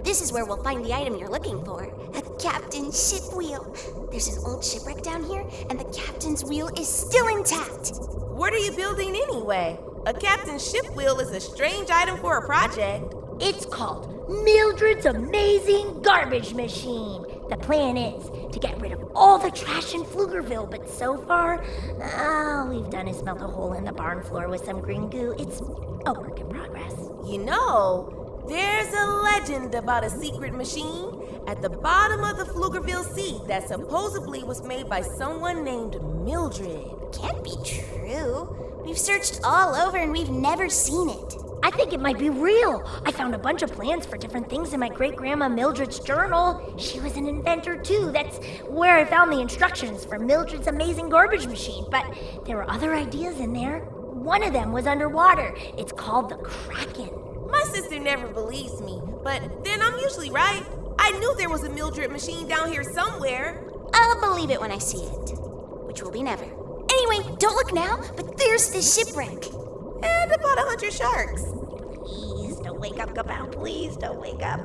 This 0.04 0.22
is 0.22 0.34
where 0.34 0.46
we'll 0.46 0.64
find 0.64 0.84
the 0.84 0.94
item 0.94 1.16
you're 1.16 1.30
looking 1.30 1.64
for 1.64 1.84
a 1.84 2.22
captain's 2.40 3.10
ship 3.10 3.36
wheel. 3.36 3.76
There's 4.10 4.28
an 4.36 4.44
old 4.46 4.66
shipwreck 4.66 5.04
down 5.04 5.24
here, 5.24 5.46
and 5.70 5.80
the 5.80 5.86
captain's 5.86 6.44
wheel 6.44 6.70
is 6.70 6.88
still 6.88 7.28
intact. 7.28 7.92
What 8.32 8.52
are 8.54 8.58
you 8.58 8.72
building 8.72 9.10
anyway? 9.10 9.80
A 10.08 10.14
captain's 10.14 10.70
ship 10.70 10.96
wheel 10.96 11.20
is 11.20 11.30
a 11.30 11.40
strange 11.40 11.90
item 11.92 12.18
for 12.18 12.38
a 12.38 12.46
project. 12.46 13.14
It's 13.40 13.66
called 13.66 14.28
Mildred's 14.28 15.06
Amazing 15.06 16.02
Garbage 16.02 16.54
Machine. 16.54 17.24
The 17.50 17.58
plan 17.58 17.98
is 17.98 18.30
to 18.54 18.60
get 18.60 18.80
rid 18.82 18.94
of 18.94 19.12
all 19.16 19.38
the 19.38 19.52
trash 19.52 19.94
in 19.94 20.04
Pflugerville, 20.04 20.70
but 20.72 20.90
so 20.90 21.18
far, 21.18 21.64
all 22.18 22.68
we've 22.68 22.90
done 22.90 23.08
is 23.08 23.22
melt 23.24 23.42
a 23.42 23.48
hole 23.48 23.74
in 23.74 23.84
the 23.84 23.92
barn 23.92 24.24
floor 24.24 24.48
with 24.48 24.66
some 24.66 24.80
green 24.82 25.10
goo. 25.10 25.36
It's 25.38 25.62
a 26.06 26.14
work 26.14 26.40
in 26.40 26.50
progress. 26.50 26.94
You 27.26 27.40
know, 27.40 28.21
there's 28.48 28.94
a 28.94 29.06
legend 29.06 29.76
about 29.76 30.04
a 30.04 30.10
secret 30.10 30.54
machine 30.54 31.22
at 31.48 31.62
the 31.62 31.70
bottom 31.70 32.24
of 32.24 32.38
the 32.38 32.46
Pflugerville 32.46 33.06
Sea 33.16 33.40
that 33.48 33.68
supposedly 33.68 34.44
was 34.44 34.64
made 34.64 34.90
by 34.90 35.02
someone 35.02 35.64
named 35.64 36.02
Mildred. 36.24 36.86
Can't 37.14 37.44
be 37.44 37.56
true. 37.64 38.84
We've 38.86 38.98
searched 38.98 39.42
all 39.44 39.76
over 39.76 39.98
and 39.98 40.12
we've 40.12 40.30
never 40.30 40.70
seen 40.70 41.10
it. 41.10 41.36
I 41.64 41.70
think 41.70 41.94
it 41.94 42.00
might 42.00 42.18
be 42.18 42.30
real. 42.30 42.84
I 43.06 43.12
found 43.12 43.36
a 43.36 43.38
bunch 43.38 43.62
of 43.62 43.72
plans 43.72 44.06
for 44.06 44.18
different 44.18 44.50
things 44.50 44.74
in 44.74 44.80
my 44.80 44.90
great 44.90 45.16
grandma 45.16 45.48
Mildred's 45.48 46.00
journal. 46.00 46.76
She 46.78 47.00
was 47.00 47.18
an 47.18 47.28
inventor 47.28 47.78
too. 47.78 48.12
That's 48.12 48.38
where 48.68 48.98
I 48.98 49.06
found 49.06 49.32
the 49.32 49.40
instructions 49.40 50.04
for 50.04 50.18
Mildred's 50.18 50.68
amazing 50.68 51.10
garbage 51.10 51.46
machine. 51.46 51.86
But 51.92 52.06
there 52.46 52.58
were 52.58 52.70
other 52.70 52.96
ideas 52.96 53.40
in 53.40 53.54
there. 53.54 53.82
One 53.82 54.44
of 54.44 54.54
them 54.54 54.72
was 54.72 54.88
underwater. 54.88 55.56
It's 55.78 55.92
called 55.92 56.30
the 56.30 56.38
Kraken. 56.38 57.31
My 57.52 57.62
sister 57.72 58.00
never 58.00 58.28
believes 58.28 58.82
me, 58.82 59.02
but 59.24 59.64
then 59.64 59.82
I'm 59.82 60.00
usually 60.00 60.32
right. 60.32 60.66
I 60.98 61.12
knew 61.12 61.36
there 61.36 61.50
was 61.50 61.64
a 61.64 61.70
Mildred 61.70 62.12
machine 62.12 62.48
down 62.48 62.72
here 62.72 62.84
somewhere. 62.84 63.64
I'll 63.94 64.20
believe 64.22 64.50
it 64.50 64.60
when 64.60 64.72
I 64.72 64.78
see 64.78 65.04
it, 65.04 65.38
which 65.86 66.02
will 66.02 66.12
be 66.12 66.24
never. 66.24 66.46
Anyway, 66.46 67.36
don't 67.40 67.56
look 67.56 67.74
now, 67.74 68.02
but 68.16 68.38
there's 68.38 68.70
the 68.72 68.82
shipwreck. 68.82 69.46
And 70.04 70.32
about 70.32 70.58
a 70.58 70.62
hundred 70.62 70.94
sharks. 70.94 71.44
Please 72.06 72.58
don't 72.58 72.80
wake 72.80 73.00
up, 73.00 73.14
Kapow. 73.14 73.52
Please 73.52 73.98
don't 73.98 74.20
wake 74.20 74.44
up. 74.44 74.62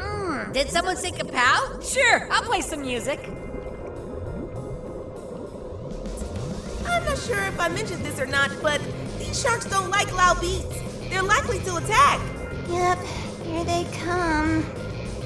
Hmm, 0.00 0.52
did 0.52 0.68
someone 0.68 0.96
say 0.96 1.10
kapow? 1.10 1.82
Sure, 1.82 2.28
I'll 2.30 2.42
play 2.42 2.60
some 2.60 2.82
music. 2.82 3.18
I'm 6.86 7.04
not 7.04 7.18
sure 7.18 7.42
if 7.44 7.58
I 7.58 7.68
mentioned 7.68 8.04
this 8.04 8.20
or 8.20 8.26
not, 8.26 8.50
but 8.62 8.80
these 9.18 9.40
sharks 9.40 9.64
don't 9.66 9.90
like 9.90 10.12
loud 10.16 10.40
beats. 10.40 10.82
They're 11.08 11.22
likely 11.22 11.58
to 11.60 11.76
attack. 11.76 12.20
Yep, 12.68 12.98
here 13.44 13.64
they 13.64 13.86
come. 13.98 14.62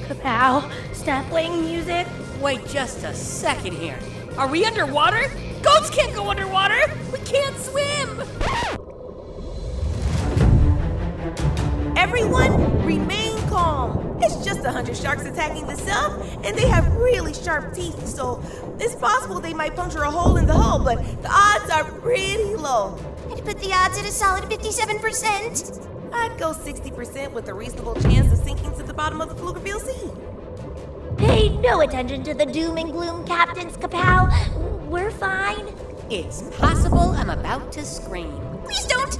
Kapow, 0.07 0.71
stop 0.93 1.25
playing 1.27 1.61
music. 1.61 2.07
Wait 2.41 2.65
just 2.67 3.03
a 3.03 3.13
second 3.13 3.73
here. 3.73 3.99
Are 4.37 4.47
we 4.47 4.65
underwater? 4.65 5.29
Goats 5.61 5.89
can't 5.89 6.13
go 6.13 6.29
underwater! 6.29 6.91
We 7.11 7.19
can't 7.19 7.55
swim! 7.57 8.19
Everyone, 11.95 12.85
remain 12.85 13.37
calm. 13.47 14.17
It's 14.21 14.43
just 14.43 14.65
a 14.65 14.71
hundred 14.71 14.97
sharks 14.97 15.23
attacking 15.23 15.67
the 15.67 15.77
sub, 15.77 16.21
and 16.43 16.57
they 16.57 16.67
have 16.67 16.93
really 16.97 17.33
sharp 17.33 17.73
teeth, 17.73 18.07
so 18.07 18.41
it's 18.79 18.95
possible 18.95 19.39
they 19.39 19.53
might 19.53 19.75
puncture 19.75 20.03
a 20.03 20.11
hole 20.11 20.35
in 20.37 20.47
the 20.47 20.53
hull, 20.53 20.83
but 20.83 20.97
the 21.21 21.29
odds 21.31 21.69
are 21.69 21.85
pretty 21.99 22.55
low. 22.55 22.97
I'd 23.43 23.57
put 23.57 23.59
the 23.59 23.73
odds 23.73 23.97
at 23.97 24.05
a 24.05 24.11
solid 24.11 24.45
57%. 24.45 26.13
I'd 26.13 26.39
go 26.39 26.53
60% 26.53 27.33
with 27.33 27.49
a 27.49 27.53
reasonable 27.53 27.93
chance 27.95 28.31
of 28.31 28.39
sinking 28.39 28.73
to 28.77 28.83
the 28.83 28.93
bottom 28.93 29.19
of 29.19 29.27
the 29.27 29.35
Pflugerville 29.35 29.81
Sea. 29.81 30.11
Pay 31.17 31.49
no 31.57 31.81
attention 31.81 32.23
to 32.23 32.33
the 32.33 32.45
doom 32.45 32.77
and 32.77 32.93
gloom, 32.93 33.27
Captains 33.27 33.75
Kapow. 33.75 34.31
We're 34.87 35.11
fine. 35.11 35.67
It's 36.09 36.43
possible 36.57 37.11
I'm 37.17 37.31
about 37.31 37.73
to 37.73 37.83
scream. 37.83 38.39
Please 38.63 38.85
don't! 38.85 39.11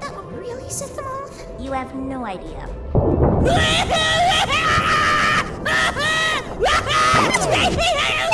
That 0.00 0.14
would 0.14 0.30
really 0.34 0.68
set 0.68 0.94
them 0.94 1.06
off. 1.06 1.42
You 1.58 1.72
have 1.72 1.94
no 1.94 2.26
idea. 2.26 2.68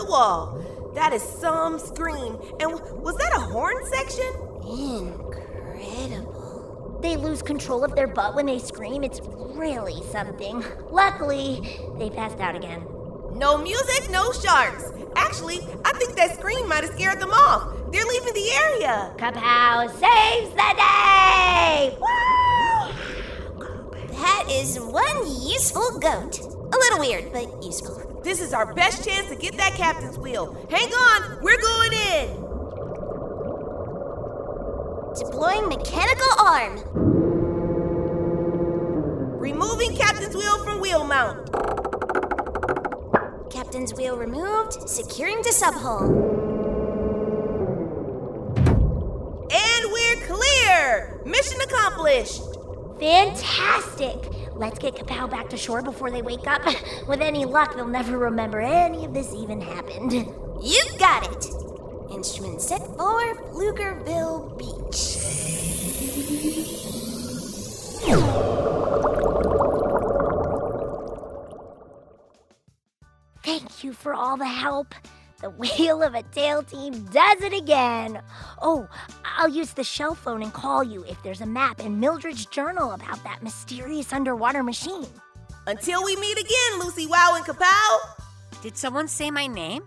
the 0.00 0.06
wall. 0.10 0.58
That 0.94 1.12
is 1.12 1.22
some 1.22 1.78
scream. 1.78 2.38
And 2.58 2.72
was 3.02 3.16
that 3.16 3.32
a 3.36 3.40
horn 3.40 3.76
section? 3.86 4.32
Incredible. 4.66 6.30
They 7.02 7.16
lose 7.16 7.42
control 7.42 7.84
of 7.84 7.94
their 7.94 8.06
butt 8.06 8.34
when 8.34 8.46
they 8.46 8.58
scream. 8.58 9.04
It's 9.04 9.20
really 9.22 10.02
something. 10.10 10.64
Luckily, 10.90 11.78
they 11.98 12.10
passed 12.10 12.40
out 12.40 12.56
again. 12.56 12.84
No 13.32 13.58
music, 13.58 14.10
no 14.10 14.32
sharks. 14.32 14.90
Actually, 15.16 15.60
I 15.84 15.92
think 15.92 16.16
that 16.16 16.34
scream 16.36 16.66
might 16.68 16.84
have 16.84 16.92
scared 16.94 17.20
them 17.20 17.30
off. 17.30 17.74
They're 17.92 18.04
leaving 18.04 18.34
the 18.34 18.50
area. 18.52 19.14
Kapow 19.18 19.88
saves 19.90 20.50
the 20.54 20.74
day! 20.76 21.96
Woo! 22.00 22.92
That 24.12 24.46
is 24.50 24.78
one 24.80 25.26
useful 25.42 25.98
goat. 25.98 26.40
A 26.40 26.76
little 26.76 27.00
weird, 27.00 27.32
but 27.32 27.62
useful. 27.62 28.09
This 28.22 28.42
is 28.42 28.52
our 28.52 28.74
best 28.74 29.02
chance 29.08 29.28
to 29.30 29.34
get 29.34 29.56
that 29.56 29.74
captain's 29.74 30.18
wheel. 30.18 30.54
Hang 30.68 30.92
on, 30.92 31.38
we're 31.42 31.60
going 31.60 31.92
in. 31.92 32.28
Deploying 35.18 35.68
mechanical 35.68 36.28
arm. 36.38 36.82
Removing 39.40 39.96
captain's 39.96 40.36
wheel 40.36 40.62
from 40.62 40.80
wheel 40.82 41.02
mount. 41.02 41.50
Captain's 43.50 43.94
wheel 43.94 44.18
removed. 44.18 44.86
Securing 44.86 45.42
to 45.42 45.50
subhull. 45.50 46.10
And 49.50 49.92
we're 49.92 50.20
clear. 50.26 51.22
Mission 51.24 51.58
accomplished. 51.62 52.42
Fantastic! 52.98 54.39
Let's 54.60 54.78
get 54.78 54.94
Kapow 54.94 55.30
back 55.30 55.48
to 55.48 55.56
shore 55.56 55.80
before 55.80 56.10
they 56.10 56.20
wake 56.20 56.46
up. 56.46 56.60
With 57.08 57.22
any 57.22 57.46
luck, 57.46 57.76
they'll 57.76 57.86
never 57.88 58.18
remember 58.18 58.60
any 58.60 59.06
of 59.06 59.14
this 59.14 59.34
even 59.34 59.60
happened. 59.60 60.12
You 60.62 60.84
got 60.98 61.26
it. 61.26 61.46
Instrument 62.12 62.60
set 62.60 62.82
for 62.98 63.34
Pflugerville 63.48 64.58
Beach. 64.58 65.16
Thank 73.42 73.82
you 73.82 73.94
for 73.94 74.12
all 74.12 74.36
the 74.36 74.44
help. 74.44 74.94
The 75.40 75.50
Wheel 75.50 76.02
of 76.02 76.14
a 76.14 76.22
Tail 76.22 76.62
team 76.62 77.04
does 77.06 77.40
it 77.40 77.54
again. 77.54 78.20
Oh, 78.60 78.86
I'll 79.24 79.48
use 79.48 79.72
the 79.72 79.82
shell 79.82 80.14
phone 80.14 80.42
and 80.42 80.52
call 80.52 80.84
you 80.84 81.02
if 81.04 81.22
there's 81.22 81.40
a 81.40 81.46
map 81.46 81.80
in 81.80 81.98
Mildred's 81.98 82.44
journal 82.44 82.92
about 82.92 83.24
that 83.24 83.42
mysterious 83.42 84.12
underwater 84.12 84.62
machine. 84.62 85.06
Until 85.66 86.04
we 86.04 86.14
meet 86.16 86.38
again, 86.38 86.80
Lucy 86.80 87.06
Wow 87.06 87.34
and 87.36 87.44
Kapow. 87.46 87.98
Did 88.62 88.76
someone 88.76 89.08
say 89.08 89.30
my 89.30 89.46
name? 89.46 89.82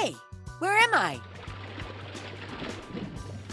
Hey, 0.00 0.16
where 0.58 0.76
am 0.76 0.92
I? 0.92 1.20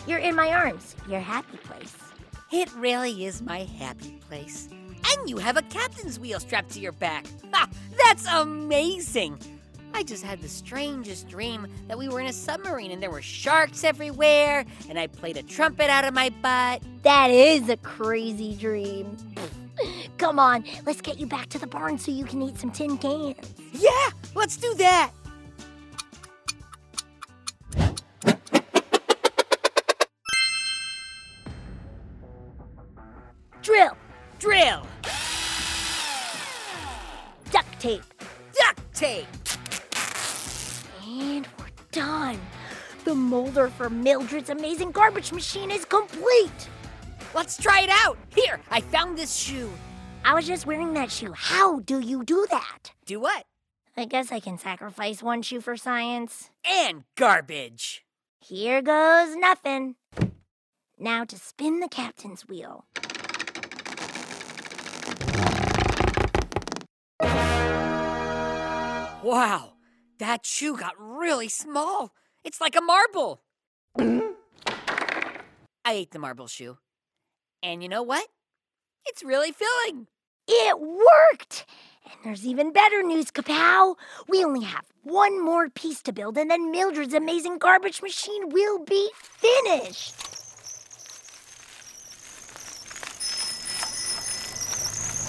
You're 0.07 0.19
in 0.19 0.35
my 0.35 0.51
arms, 0.51 0.95
your 1.07 1.19
happy 1.19 1.57
place. 1.57 1.95
It 2.51 2.73
really 2.75 3.25
is 3.25 3.43
my 3.43 3.65
happy 3.65 4.19
place. 4.27 4.67
And 4.71 5.29
you 5.29 5.37
have 5.37 5.57
a 5.57 5.61
captain's 5.63 6.19
wheel 6.19 6.39
strapped 6.39 6.71
to 6.71 6.79
your 6.79 6.91
back. 6.93 7.27
Ha! 7.53 7.69
That's 8.03 8.25
amazing! 8.27 9.39
I 9.95 10.03
just 10.03 10.25
had 10.25 10.41
the 10.41 10.49
strangest 10.49 11.29
dream 11.29 11.67
that 11.87 11.97
we 11.97 12.09
were 12.09 12.19
in 12.19 12.27
a 12.27 12.33
submarine 12.33 12.91
and 12.91 13.01
there 13.01 13.09
were 13.09 13.21
sharks 13.21 13.85
everywhere, 13.85 14.65
and 14.89 14.99
I 14.99 15.07
played 15.07 15.37
a 15.37 15.41
trumpet 15.41 15.89
out 15.89 16.03
of 16.03 16.13
my 16.13 16.31
butt. 16.41 16.83
That 17.03 17.31
is 17.31 17.69
a 17.69 17.77
crazy 17.77 18.55
dream. 18.55 19.15
Come 20.17 20.37
on, 20.37 20.65
let's 20.85 20.99
get 20.99 21.17
you 21.17 21.27
back 21.27 21.47
to 21.47 21.59
the 21.59 21.67
barn 21.67 21.97
so 21.97 22.11
you 22.11 22.25
can 22.25 22.41
eat 22.41 22.57
some 22.57 22.71
tin 22.71 22.97
cans. 22.97 23.37
Yeah, 23.71 24.09
let's 24.35 24.57
do 24.57 24.73
that! 24.75 25.11
For 43.75 43.89
Mildred's 43.89 44.49
amazing 44.49 44.91
garbage 44.91 45.31
machine 45.33 45.69
is 45.69 45.83
complete. 45.85 46.69
Let's 47.33 47.57
try 47.57 47.81
it 47.81 47.89
out! 47.89 48.17
Here, 48.33 48.59
I 48.71 48.79
found 48.79 49.17
this 49.17 49.35
shoe. 49.35 49.69
I 50.23 50.33
was 50.33 50.47
just 50.47 50.65
wearing 50.65 50.93
that 50.93 51.11
shoe. 51.11 51.33
How 51.35 51.79
do 51.79 51.99
you 51.99 52.23
do 52.23 52.47
that? 52.49 52.93
Do 53.05 53.19
what? 53.19 53.45
I 53.97 54.05
guess 54.05 54.31
I 54.31 54.39
can 54.39 54.57
sacrifice 54.57 55.21
one 55.21 55.41
shoe 55.41 55.61
for 55.61 55.75
science. 55.75 56.49
And 56.63 57.03
garbage. 57.15 58.05
Here 58.39 58.81
goes 58.81 59.35
nothing. 59.35 59.95
Now 60.97 61.25
to 61.25 61.37
spin 61.37 61.81
the 61.81 61.89
captain's 61.89 62.47
wheel. 62.47 62.85
Wow, 69.21 69.73
that 70.19 70.45
shoe 70.45 70.77
got 70.77 70.93
really 70.97 71.49
small. 71.49 72.13
It's 72.43 72.61
like 72.61 72.75
a 72.75 72.81
marble. 72.81 73.41
I 73.97 75.91
ate 75.91 76.11
the 76.11 76.19
marble 76.19 76.47
shoe. 76.47 76.77
And 77.63 77.81
you 77.81 77.89
know 77.89 78.03
what? 78.03 78.27
It's 79.05 79.23
really 79.23 79.51
filling. 79.51 80.07
It 80.47 80.79
worked! 80.79 81.65
And 82.05 82.13
there's 82.23 82.45
even 82.45 82.71
better 82.71 83.01
news, 83.01 83.31
Kapow. 83.31 83.95
We 84.27 84.43
only 84.43 84.63
have 84.63 84.85
one 85.03 85.43
more 85.43 85.69
piece 85.69 86.01
to 86.03 86.13
build, 86.13 86.37
and 86.37 86.49
then 86.49 86.71
Mildred's 86.71 87.13
amazing 87.13 87.57
garbage 87.57 88.01
machine 88.01 88.49
will 88.49 88.79
be 88.83 89.09
finished. 89.15 90.15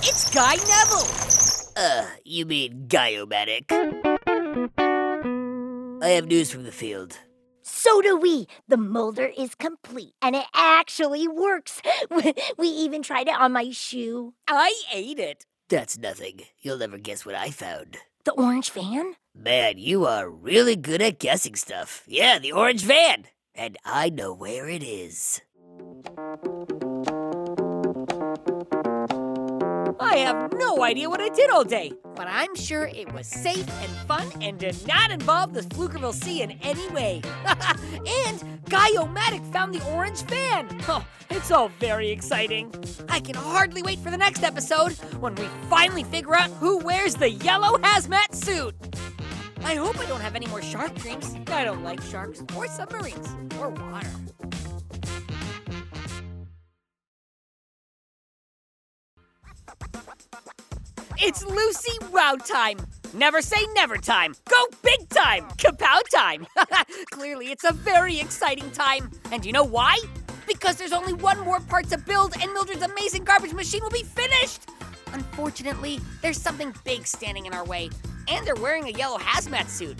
It's 0.08 0.30
Guy 0.34 0.56
Neville. 0.56 1.08
Uh, 1.76 2.06
you 2.24 2.46
mean 2.46 2.86
Guy-O-Matic. 2.88 3.72
I 6.02 6.08
have 6.08 6.26
news 6.26 6.50
from 6.50 6.64
the 6.64 6.72
field. 6.72 7.18
So 7.68 8.00
do 8.00 8.16
we. 8.16 8.46
The 8.68 8.76
molder 8.76 9.26
is 9.36 9.56
complete 9.56 10.14
and 10.22 10.36
it 10.36 10.46
actually 10.54 11.26
works. 11.26 11.82
We 12.56 12.68
even 12.68 13.02
tried 13.02 13.26
it 13.26 13.34
on 13.34 13.52
my 13.52 13.70
shoe. 13.72 14.34
I 14.46 14.72
ate 14.94 15.18
it. 15.18 15.46
That's 15.68 15.98
nothing. 15.98 16.42
You'll 16.60 16.78
never 16.78 16.96
guess 16.96 17.26
what 17.26 17.34
I 17.34 17.50
found. 17.50 17.98
The 18.24 18.32
orange 18.32 18.70
van? 18.70 19.16
Man, 19.34 19.78
you 19.78 20.06
are 20.06 20.30
really 20.30 20.76
good 20.76 21.02
at 21.02 21.18
guessing 21.18 21.56
stuff. 21.56 22.04
Yeah, 22.06 22.38
the 22.38 22.52
orange 22.52 22.84
van. 22.84 23.24
And 23.52 23.76
I 23.84 24.10
know 24.10 24.32
where 24.32 24.68
it 24.68 24.84
is. 24.84 25.40
I 29.98 30.16
have 30.16 30.52
no 30.52 30.82
idea 30.82 31.08
what 31.08 31.20
I 31.20 31.30
did 31.30 31.50
all 31.50 31.64
day, 31.64 31.92
but 32.14 32.26
I'm 32.28 32.54
sure 32.54 32.86
it 32.86 33.10
was 33.12 33.26
safe 33.26 33.66
and 33.82 33.90
fun 34.06 34.30
and 34.42 34.58
did 34.58 34.76
not 34.86 35.10
involve 35.10 35.54
the 35.54 35.62
Pflugerville 35.62 36.12
Sea 36.12 36.42
in 36.42 36.52
any 36.62 36.86
way. 36.90 37.22
and 37.46 38.60
Guy-O-Matic 38.68 39.50
found 39.52 39.74
the 39.74 39.84
orange 39.92 40.22
van. 40.22 40.68
Oh, 40.88 41.06
it's 41.30 41.50
all 41.50 41.70
very 41.80 42.10
exciting. 42.10 42.72
I 43.08 43.20
can 43.20 43.34
hardly 43.34 43.82
wait 43.82 43.98
for 44.00 44.10
the 44.10 44.18
next 44.18 44.42
episode 44.42 44.92
when 45.20 45.34
we 45.36 45.46
finally 45.70 46.04
figure 46.04 46.34
out 46.34 46.50
who 46.50 46.78
wears 46.78 47.14
the 47.14 47.30
yellow 47.30 47.78
hazmat 47.78 48.34
suit. 48.34 48.74
I 49.64 49.76
hope 49.76 49.98
I 49.98 50.06
don't 50.06 50.20
have 50.20 50.36
any 50.36 50.46
more 50.46 50.62
shark 50.62 50.94
dreams. 50.96 51.34
I 51.48 51.64
don't 51.64 51.82
like 51.82 52.02
sharks 52.02 52.42
or 52.54 52.68
submarines 52.68 53.28
or 53.58 53.70
water. 53.70 54.10
It's 61.18 61.42
Lucy 61.44 61.98
Wow 62.12 62.36
time. 62.36 62.76
Never 63.14 63.40
say 63.40 63.64
never 63.72 63.96
time. 63.96 64.34
Go 64.50 64.66
big 64.82 65.08
time. 65.08 65.44
Kapow 65.56 66.02
time. 66.14 66.46
Clearly, 67.10 67.50
it's 67.50 67.64
a 67.64 67.72
very 67.72 68.20
exciting 68.20 68.70
time. 68.72 69.10
And 69.32 69.44
you 69.46 69.52
know 69.52 69.64
why? 69.64 69.98
Because 70.46 70.76
there's 70.76 70.92
only 70.92 71.14
one 71.14 71.40
more 71.40 71.60
part 71.60 71.88
to 71.88 71.98
build 71.98 72.34
and 72.40 72.52
Mildred's 72.52 72.82
amazing 72.82 73.24
garbage 73.24 73.54
machine 73.54 73.82
will 73.82 73.90
be 73.90 74.02
finished. 74.02 74.68
Unfortunately, 75.14 76.00
there's 76.20 76.40
something 76.40 76.74
big 76.84 77.06
standing 77.06 77.46
in 77.46 77.54
our 77.54 77.64
way, 77.64 77.88
and 78.28 78.46
they're 78.46 78.54
wearing 78.56 78.84
a 78.84 78.90
yellow 78.90 79.18
hazmat 79.18 79.68
suit. 79.68 79.96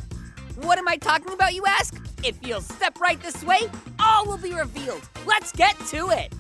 What 0.57 0.79
am 0.79 0.87
I 0.87 0.97
talking 0.97 1.33
about, 1.33 1.55
you 1.55 1.65
ask? 1.67 1.99
If 2.25 2.37
you'll 2.47 2.61
step 2.61 3.01
right 3.01 3.21
this 3.23 3.43
way, 3.43 3.61
all 3.99 4.27
will 4.27 4.39
be 4.39 4.53
revealed. 4.53 5.09
Let's 5.25 5.53
get 5.53 5.79
to 5.89 6.11
it. 6.11 6.33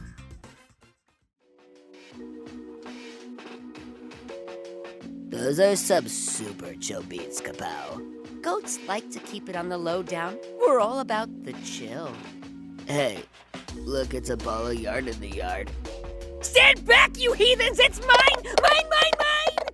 Those 5.36 5.60
are 5.60 5.76
some 5.76 6.08
super 6.08 6.72
chill 6.80 7.02
beats, 7.02 7.42
Kapow. 7.42 8.02
Goats 8.40 8.78
like 8.88 9.10
to 9.10 9.18
keep 9.18 9.50
it 9.50 9.54
on 9.54 9.68
the 9.68 9.76
low 9.76 10.02
down. 10.02 10.38
We're 10.58 10.80
all 10.80 11.00
about 11.00 11.28
the 11.44 11.52
chill. 11.62 12.10
Hey, 12.86 13.22
look, 13.76 14.14
it's 14.14 14.30
a 14.30 14.38
ball 14.38 14.68
of 14.68 14.80
yarn 14.80 15.08
in 15.08 15.20
the 15.20 15.28
yard. 15.28 15.70
Stand 16.40 16.86
back, 16.86 17.20
you 17.20 17.34
heathens! 17.34 17.78
It's 17.78 18.00
mine! 18.00 18.44
Mine, 18.62 18.88
mine, 18.90 19.12
mine! 19.18 19.68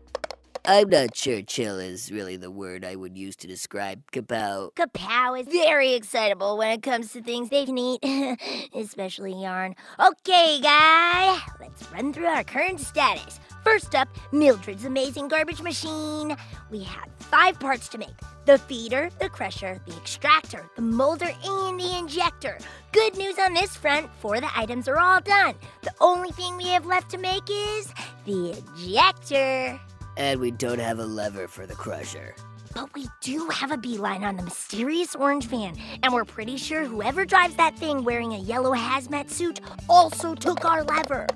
I'm 0.64 0.88
not 0.88 1.16
sure 1.16 1.42
chill 1.42 1.78
is 1.78 2.11
really 2.11 2.37
the 2.37 2.50
word 2.50 2.85
I 2.85 2.97
would 2.97 3.16
use 3.16 3.37
to 3.37 3.47
describe 3.47 4.02
Kapow. 4.11 4.75
Kapow 4.75 5.40
is 5.40 5.47
very 5.47 5.95
excitable 5.95 6.59
when 6.59 6.73
it 6.73 6.83
comes 6.83 7.12
to 7.12 7.23
things 7.23 7.50
they 7.50 7.66
can 7.66 7.78
eat, 7.78 8.00
especially 8.75 9.40
yarn. 9.40 9.76
Okay, 10.00 10.61
guy, 10.61 11.38
let's 11.61 11.88
run 11.92 12.12
through 12.12 12.26
our 12.26 12.42
current 12.42 12.81
status. 12.81 13.38
First 13.64 13.95
up, 13.95 14.09
Mildred's 14.33 14.85
amazing 14.85 15.28
garbage 15.28 15.62
machine. 15.62 16.37
We 16.71 16.83
had 16.83 17.09
five 17.19 17.61
parts 17.61 17.88
to 17.90 17.99
make 17.99 18.14
the 18.45 18.59
feeder, 18.59 19.09
the 19.21 19.28
crusher, 19.28 19.81
the 19.87 19.97
extractor, 19.97 20.69
the 20.75 20.83
molder, 20.83 21.31
and 21.45 21.78
the 21.78 21.97
injector. 21.97 22.59
Good 22.90 23.16
news 23.16 23.38
on 23.38 23.54
this 23.54 23.76
front 23.76 24.11
four 24.21 24.37
of 24.37 24.40
the 24.40 24.59
items 24.59 24.88
are 24.88 24.99
all 24.99 25.21
done. 25.21 25.54
The 25.83 25.95
only 26.00 26.33
thing 26.33 26.57
we 26.57 26.66
have 26.69 26.87
left 26.87 27.11
to 27.12 27.19
make 27.19 27.49
is 27.49 27.92
the 28.26 28.50
ejector. 28.76 29.81
And 30.16 30.40
we 30.40 30.50
don't 30.50 30.81
have 30.81 30.99
a 30.99 31.07
lever 31.07 31.47
for 31.47 31.64
the 31.64 31.75
crusher. 31.75 32.35
But 32.75 32.92
we 32.95 33.07
do 33.21 33.49
have 33.49 33.71
a 33.71 33.76
beeline 33.76 34.25
on 34.25 34.37
the 34.37 34.43
mysterious 34.43 35.15
orange 35.15 35.47
van, 35.47 35.76
and 36.02 36.13
we're 36.13 36.25
pretty 36.25 36.56
sure 36.56 36.84
whoever 36.84 37.25
drives 37.25 37.54
that 37.56 37.78
thing 37.78 38.02
wearing 38.02 38.32
a 38.32 38.39
yellow 38.39 38.73
hazmat 38.73 39.30
suit 39.30 39.60
also 39.89 40.34
took 40.34 40.65
our 40.65 40.82
lever. 40.82 41.26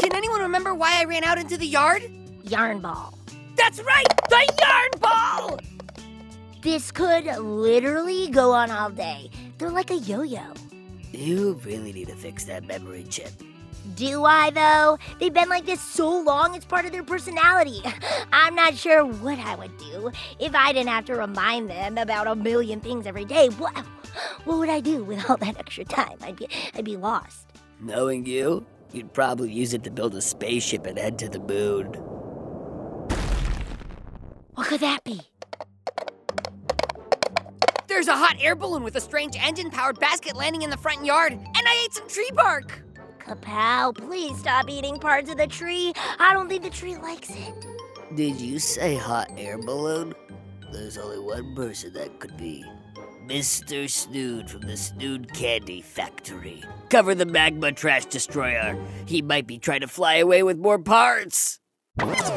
Can 0.00 0.14
anyone 0.14 0.40
remember 0.40 0.74
why 0.74 1.00
I 1.00 1.04
ran 1.04 1.24
out 1.24 1.38
into 1.38 1.56
the 1.56 1.66
yard? 1.66 2.02
Yarn 2.44 2.80
ball. 2.80 3.18
That's 3.56 3.80
right, 3.80 4.06
the 4.28 4.54
yarn 4.62 4.90
ball! 5.00 5.60
This 6.62 6.92
could 6.92 7.26
literally 7.26 8.28
go 8.28 8.52
on 8.52 8.70
all 8.70 8.90
day. 8.90 9.30
They're 9.58 9.70
like 9.70 9.90
a 9.90 9.96
yo 9.96 10.22
yo. 10.22 10.42
You 11.12 11.54
really 11.64 11.92
need 11.92 12.08
to 12.08 12.14
fix 12.14 12.44
that 12.44 12.64
memory 12.64 13.04
chip. 13.08 13.32
Do 13.96 14.24
I, 14.24 14.50
though? 14.50 14.98
They've 15.18 15.32
been 15.32 15.48
like 15.48 15.66
this 15.66 15.80
so 15.80 16.20
long, 16.20 16.54
it's 16.54 16.64
part 16.64 16.84
of 16.84 16.92
their 16.92 17.02
personality. 17.02 17.82
I'm 18.32 18.54
not 18.54 18.76
sure 18.76 19.04
what 19.04 19.38
I 19.40 19.56
would 19.56 19.76
do 19.78 20.12
if 20.38 20.54
I 20.54 20.72
didn't 20.72 20.90
have 20.90 21.06
to 21.06 21.14
remind 21.16 21.70
them 21.70 21.98
about 21.98 22.26
a 22.26 22.36
million 22.36 22.80
things 22.80 23.06
every 23.06 23.24
day. 23.24 23.48
What, 23.48 23.76
what 24.44 24.58
would 24.58 24.68
I 24.68 24.80
do 24.80 25.02
with 25.02 25.28
all 25.28 25.38
that 25.38 25.58
extra 25.58 25.84
time? 25.84 26.18
I'd 26.22 26.36
be, 26.36 26.48
I'd 26.74 26.84
be 26.84 26.96
lost. 26.96 27.46
Knowing 27.80 28.26
you, 28.26 28.66
you'd 28.92 29.12
probably 29.12 29.50
use 29.50 29.74
it 29.74 29.84
to 29.84 29.90
build 29.90 30.14
a 30.14 30.20
spaceship 30.20 30.86
and 30.86 30.98
head 30.98 31.18
to 31.18 31.28
the 31.28 31.38
moon. 31.38 31.86
What 34.54 34.66
could 34.66 34.80
that 34.80 35.04
be? 35.04 35.20
There's 37.86 38.08
a 38.08 38.16
hot 38.16 38.36
air 38.40 38.54
balloon 38.54 38.82
with 38.82 38.96
a 38.96 39.00
strange 39.00 39.36
engine 39.40 39.70
powered 39.70 39.98
basket 39.98 40.36
landing 40.36 40.62
in 40.62 40.70
the 40.70 40.76
front 40.76 41.04
yard, 41.04 41.32
and 41.32 41.56
I 41.56 41.84
ate 41.84 41.94
some 41.94 42.08
tree 42.08 42.30
bark. 42.34 42.82
Kapow, 43.18 43.94
please 43.94 44.38
stop 44.38 44.70
eating 44.70 44.96
parts 44.96 45.30
of 45.30 45.36
the 45.36 45.46
tree. 45.46 45.92
I 46.18 46.32
don't 46.32 46.48
think 46.48 46.62
the 46.62 46.70
tree 46.70 46.96
likes 46.96 47.30
it. 47.30 47.66
Did 48.14 48.40
you 48.40 48.58
say 48.58 48.94
hot 48.94 49.30
air 49.36 49.58
balloon? 49.58 50.14
There's 50.72 50.96
only 50.96 51.18
one 51.18 51.54
person 51.54 51.92
that 51.94 52.20
could 52.20 52.36
be. 52.36 52.64
Mr. 53.28 53.90
Snood 53.90 54.48
from 54.48 54.62
the 54.62 54.74
Snood 54.74 55.34
Candy 55.34 55.82
Factory. 55.82 56.64
Cover 56.88 57.14
the 57.14 57.26
magma 57.26 57.72
trash 57.72 58.06
destroyer. 58.06 58.74
He 59.04 59.20
might 59.20 59.46
be 59.46 59.58
trying 59.58 59.82
to 59.82 59.86
fly 59.86 60.14
away 60.14 60.42
with 60.42 60.56
more 60.56 60.78
parts. 60.78 61.60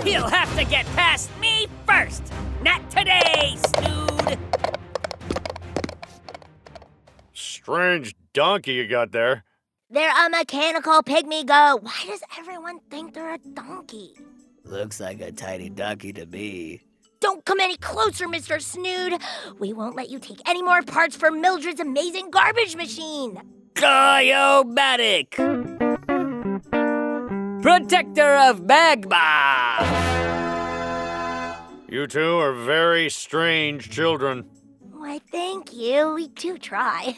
He'll 0.04 0.27
have 0.27 0.54
to 0.58 0.65
get 0.65 0.86
past 0.88 1.30
me 1.39 1.67
first. 1.86 2.21
Not 2.62 2.91
today, 2.91 3.56
Snood. 3.67 4.38
Strange 7.32 8.13
donkey 8.34 8.73
you 8.73 8.88
got 8.89 9.13
there. 9.13 9.45
They're 9.89 10.25
a 10.25 10.30
mechanical 10.30 11.01
pygmy 11.04 11.45
goat. 11.45 11.84
Why 11.84 12.04
does 12.06 12.21
everyone 12.38 12.82
think 12.89 13.13
they're 13.13 13.36
a 13.36 13.38
donkey? 13.38 14.15
Looks 14.65 14.99
like 14.99 15.21
a 15.21 15.32
tiny 15.32 15.69
donkey 15.69 16.12
to 16.12 16.25
me. 16.25 16.82
Don't 17.21 17.45
come 17.45 17.60
any 17.60 17.77
closer, 17.77 18.27
Mr. 18.27 18.60
Snood. 18.60 19.21
We 19.60 19.73
won't 19.73 19.95
let 19.95 20.10
you 20.10 20.17
take 20.17 20.41
any 20.47 20.63
more 20.63 20.81
parts 20.81 21.15
for 21.15 21.29
Mildred's 21.29 21.79
amazing 21.79 22.31
garbage 22.31 22.75
machine. 22.75 23.39
Guy-O-Matic! 23.75 25.36
Protector 27.62 28.36
of 28.36 28.63
magma! 28.63 29.88
You 31.88 32.07
two 32.07 32.39
are 32.39 32.53
very 32.53 33.07
strange 33.10 33.91
children. 33.91 34.49
Why, 34.79 35.19
thank 35.31 35.73
you. 35.73 36.15
We 36.15 36.27
do 36.29 36.57
try. 36.57 37.17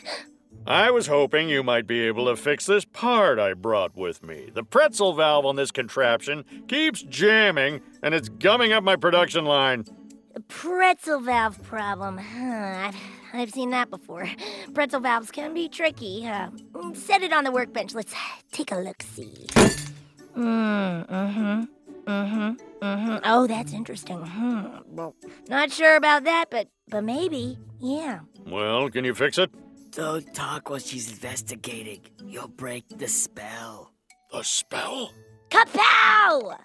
I 0.65 0.91
was 0.91 1.07
hoping 1.07 1.49
you 1.49 1.61
might 1.61 1.87
be 1.87 2.01
able 2.07 2.25
to 2.27 2.37
fix 2.37 2.65
this 2.65 2.85
part 2.85 3.37
I 3.37 3.53
brought 3.53 3.97
with 3.97 4.23
me. 4.23 4.49
The 4.53 4.63
pretzel 4.63 5.13
valve 5.13 5.45
on 5.45 5.57
this 5.57 5.71
contraption 5.71 6.45
keeps 6.69 7.01
jamming 7.01 7.81
and 8.01 8.13
it's 8.13 8.29
gumming 8.29 8.71
up 8.71 8.83
my 8.83 8.95
production 8.95 9.43
line. 9.43 9.83
Pretzel 10.47 11.19
valve 11.19 11.61
problem. 11.63 12.17
Huh, 12.17 12.89
I've, 12.89 12.95
I've 13.33 13.51
seen 13.51 13.71
that 13.71 13.89
before. 13.89 14.29
Pretzel 14.73 15.01
valves 15.01 15.31
can 15.31 15.53
be 15.53 15.67
tricky. 15.67 16.25
Uh, 16.25 16.49
set 16.93 17.23
it 17.23 17.33
on 17.33 17.43
the 17.43 17.51
workbench. 17.51 17.93
Let's 17.93 18.15
take 18.51 18.71
a 18.71 18.77
look 18.77 19.03
see. 19.03 19.47
Mm, 20.37 21.07
mm-hmm. 21.07 21.63
Mm-hmm. 22.05 22.85
Mm-hmm. 22.85 23.17
Oh, 23.25 23.47
that's 23.47 23.73
interesting. 23.73 24.17
Hmm. 24.17 24.65
Well, 24.87 25.15
not 25.47 25.71
sure 25.71 25.95
about 25.95 26.23
that, 26.23 26.45
but 26.49 26.67
but 26.89 27.03
maybe. 27.03 27.57
Yeah. 27.79 28.19
Well, 28.45 28.89
can 28.89 29.05
you 29.05 29.13
fix 29.13 29.37
it? 29.37 29.51
Don't 29.95 30.33
talk 30.33 30.71
while 30.71 30.79
she's 30.79 31.11
investigating. 31.11 32.01
You'll 32.25 32.47
break 32.47 32.83
the 32.89 33.07
spell. 33.07 33.91
The 34.31 34.41
spell? 34.43 35.11
Kapow! 35.49 36.57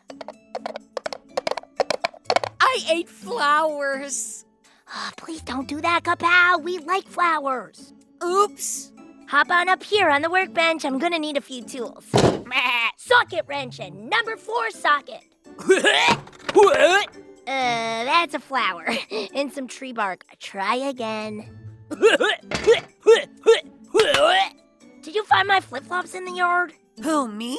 I 2.59 2.79
ate 2.91 3.09
flowers. 3.09 4.47
Oh, 4.95 5.11
please 5.19 5.43
don't 5.43 5.69
do 5.69 5.79
that, 5.83 6.05
Kapow. 6.05 6.63
We 6.63 6.79
like 6.79 7.07
flowers. 7.07 7.93
Oops. 8.25 8.93
Hop 9.29 9.51
on 9.51 9.69
up 9.69 9.83
here 9.83 10.09
on 10.09 10.23
the 10.23 10.31
workbench. 10.31 10.87
I'm 10.87 10.99
gonna 10.99 11.19
need 11.19 11.37
a 11.37 11.43
few 11.43 11.63
tools. 11.63 12.07
Socket 12.97 13.45
wrench 13.47 13.79
and 13.79 14.09
number 14.09 14.39
four 14.39 14.71
socket. 14.71 15.25
what? 16.55 17.09
Uh, 17.49 18.05
that's 18.05 18.35
a 18.35 18.39
flower. 18.39 18.87
and 19.35 19.51
some 19.51 19.67
tree 19.67 19.95
bark. 19.95 20.23
Try 20.39 20.75
again. 20.75 21.49
Did 25.09 25.15
you 25.15 25.25
find 25.25 25.49
my 25.49 25.61
flip 25.61 25.85
flops 25.85 26.15
in 26.15 26.27
the 26.27 26.33
yard? 26.33 26.75
Who, 27.03 27.29
me? 27.29 27.59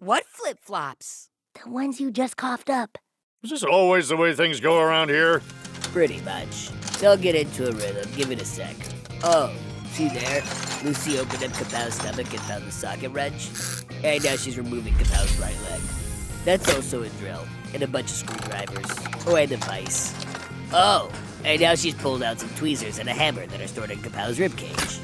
What 0.00 0.26
flip 0.26 0.58
flops? 0.60 1.30
The 1.54 1.70
ones 1.70 1.98
you 1.98 2.10
just 2.10 2.36
coughed 2.36 2.68
up. 2.68 2.98
Is 3.42 3.48
this 3.48 3.64
always 3.64 4.10
the 4.10 4.18
way 4.18 4.34
things 4.34 4.60
go 4.60 4.78
around 4.78 5.08
here? 5.08 5.40
Pretty 5.94 6.20
much. 6.20 6.68
They'll 6.98 7.16
get 7.16 7.34
into 7.34 7.70
a 7.70 7.72
rhythm. 7.72 8.06
Give 8.16 8.30
it 8.30 8.42
a 8.42 8.44
sec. 8.44 8.76
Oh, 9.24 9.50
see 9.92 10.08
there? 10.08 10.42
Lucy 10.84 11.18
opened 11.18 11.42
up 11.42 11.52
Kapow's 11.52 11.94
stomach 11.94 12.30
and 12.32 12.40
found 12.42 12.66
the 12.66 12.70
socket 12.70 13.12
wrench. 13.12 13.48
And 14.04 14.22
now 14.22 14.36
she's 14.36 14.58
removing 14.58 14.92
Kapow's 14.92 15.34
right 15.38 15.56
leg. 15.70 15.80
That's 16.44 16.68
also 16.74 17.02
a 17.02 17.08
drill. 17.08 17.46
And 17.72 17.82
a 17.82 17.88
bunch 17.88 18.10
of 18.10 18.16
screwdrivers. 18.16 18.90
Oh, 19.26 19.36
and 19.36 19.50
a 19.50 19.56
vise. 19.56 20.14
Oh, 20.70 21.10
and 21.46 21.62
now 21.62 21.76
she's 21.76 21.94
pulled 21.94 22.22
out 22.22 22.40
some 22.40 22.50
tweezers 22.50 22.98
and 22.98 23.08
a 23.08 23.14
hammer 23.14 23.46
that 23.46 23.58
are 23.58 23.68
stored 23.68 23.90
in 23.90 24.00
Kapow's 24.00 24.36
ribcage. 24.38 24.98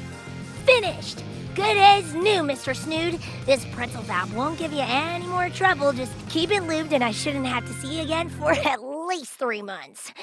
Finished! 0.63 1.23
Good 1.57 1.75
as 1.75 2.13
new, 2.13 2.43
Mr. 2.43 2.75
Snood. 2.75 3.19
This 3.47 3.65
pretzel 3.71 4.03
valve 4.03 4.31
won't 4.35 4.59
give 4.59 4.71
you 4.71 4.83
any 4.83 5.25
more 5.25 5.49
trouble. 5.49 5.91
Just 5.91 6.13
keep 6.29 6.51
it 6.51 6.61
lubed, 6.61 6.91
and 6.91 7.03
I 7.03 7.09
shouldn't 7.09 7.47
have 7.47 7.65
to 7.65 7.73
see 7.73 7.97
you 7.97 8.03
again 8.03 8.29
for 8.29 8.51
at 8.67 8.83
least 8.83 9.31
three 9.39 9.63
months. 9.63 10.13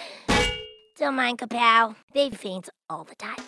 Don't 0.97 1.17
mind 1.17 1.39
Kapow. 1.39 1.97
They 2.13 2.31
faint 2.31 2.69
all 2.89 3.03
the 3.03 3.17
time. 3.17 3.45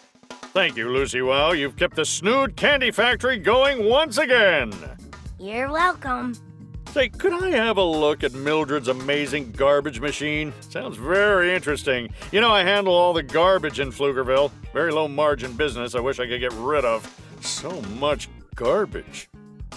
Thank 0.53 0.77
you, 0.77 0.91
Lucy 0.91 1.23
Wow. 1.23 1.53
You've 1.53 1.77
kept 1.77 1.95
the 1.95 2.05
Snood 2.05 2.57
Candy 2.57 2.91
Factory 2.91 3.39
going 3.39 3.89
once 3.89 4.19
again. 4.19 4.73
You're 5.39 5.71
welcome. 5.71 6.35
Say, 6.91 7.09
could 7.09 7.35
I 7.35 7.51
have 7.51 7.77
a 7.77 7.85
look 7.85 8.25
at 8.25 8.33
Mildred's 8.33 8.89
amazing 8.89 9.53
garbage 9.53 10.01
machine? 10.01 10.53
Sounds 10.59 10.97
very 10.97 11.55
interesting. 11.55 12.13
You 12.33 12.41
know, 12.41 12.51
I 12.51 12.65
handle 12.65 12.95
all 12.95 13.13
the 13.13 13.23
garbage 13.23 13.79
in 13.79 13.93
Pflugerville. 13.93 14.51
Very 14.73 14.91
low 14.91 15.07
margin 15.07 15.53
business 15.53 15.95
I 15.95 16.01
wish 16.01 16.19
I 16.19 16.27
could 16.27 16.41
get 16.41 16.53
rid 16.55 16.85
of. 16.85 17.09
So 17.47 17.81
much 18.01 18.29
garbage. 18.57 19.29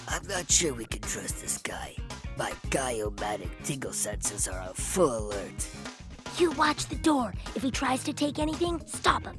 I'm 0.08 0.26
not 0.26 0.50
sure 0.50 0.74
we 0.74 0.86
can 0.86 1.02
trust 1.02 1.40
this 1.40 1.56
guy. 1.58 1.94
My 2.36 2.52
Guy-O-Matic 2.70 3.48
tingle 3.62 3.92
senses 3.92 4.48
are 4.48 4.58
on 4.58 4.74
full 4.74 5.28
alert. 5.28 5.68
You 6.36 6.50
watch 6.50 6.86
the 6.86 6.96
door. 6.96 7.32
If 7.54 7.62
he 7.62 7.70
tries 7.70 8.02
to 8.04 8.12
take 8.12 8.40
anything, 8.40 8.82
stop 8.86 9.22
him. 9.22 9.38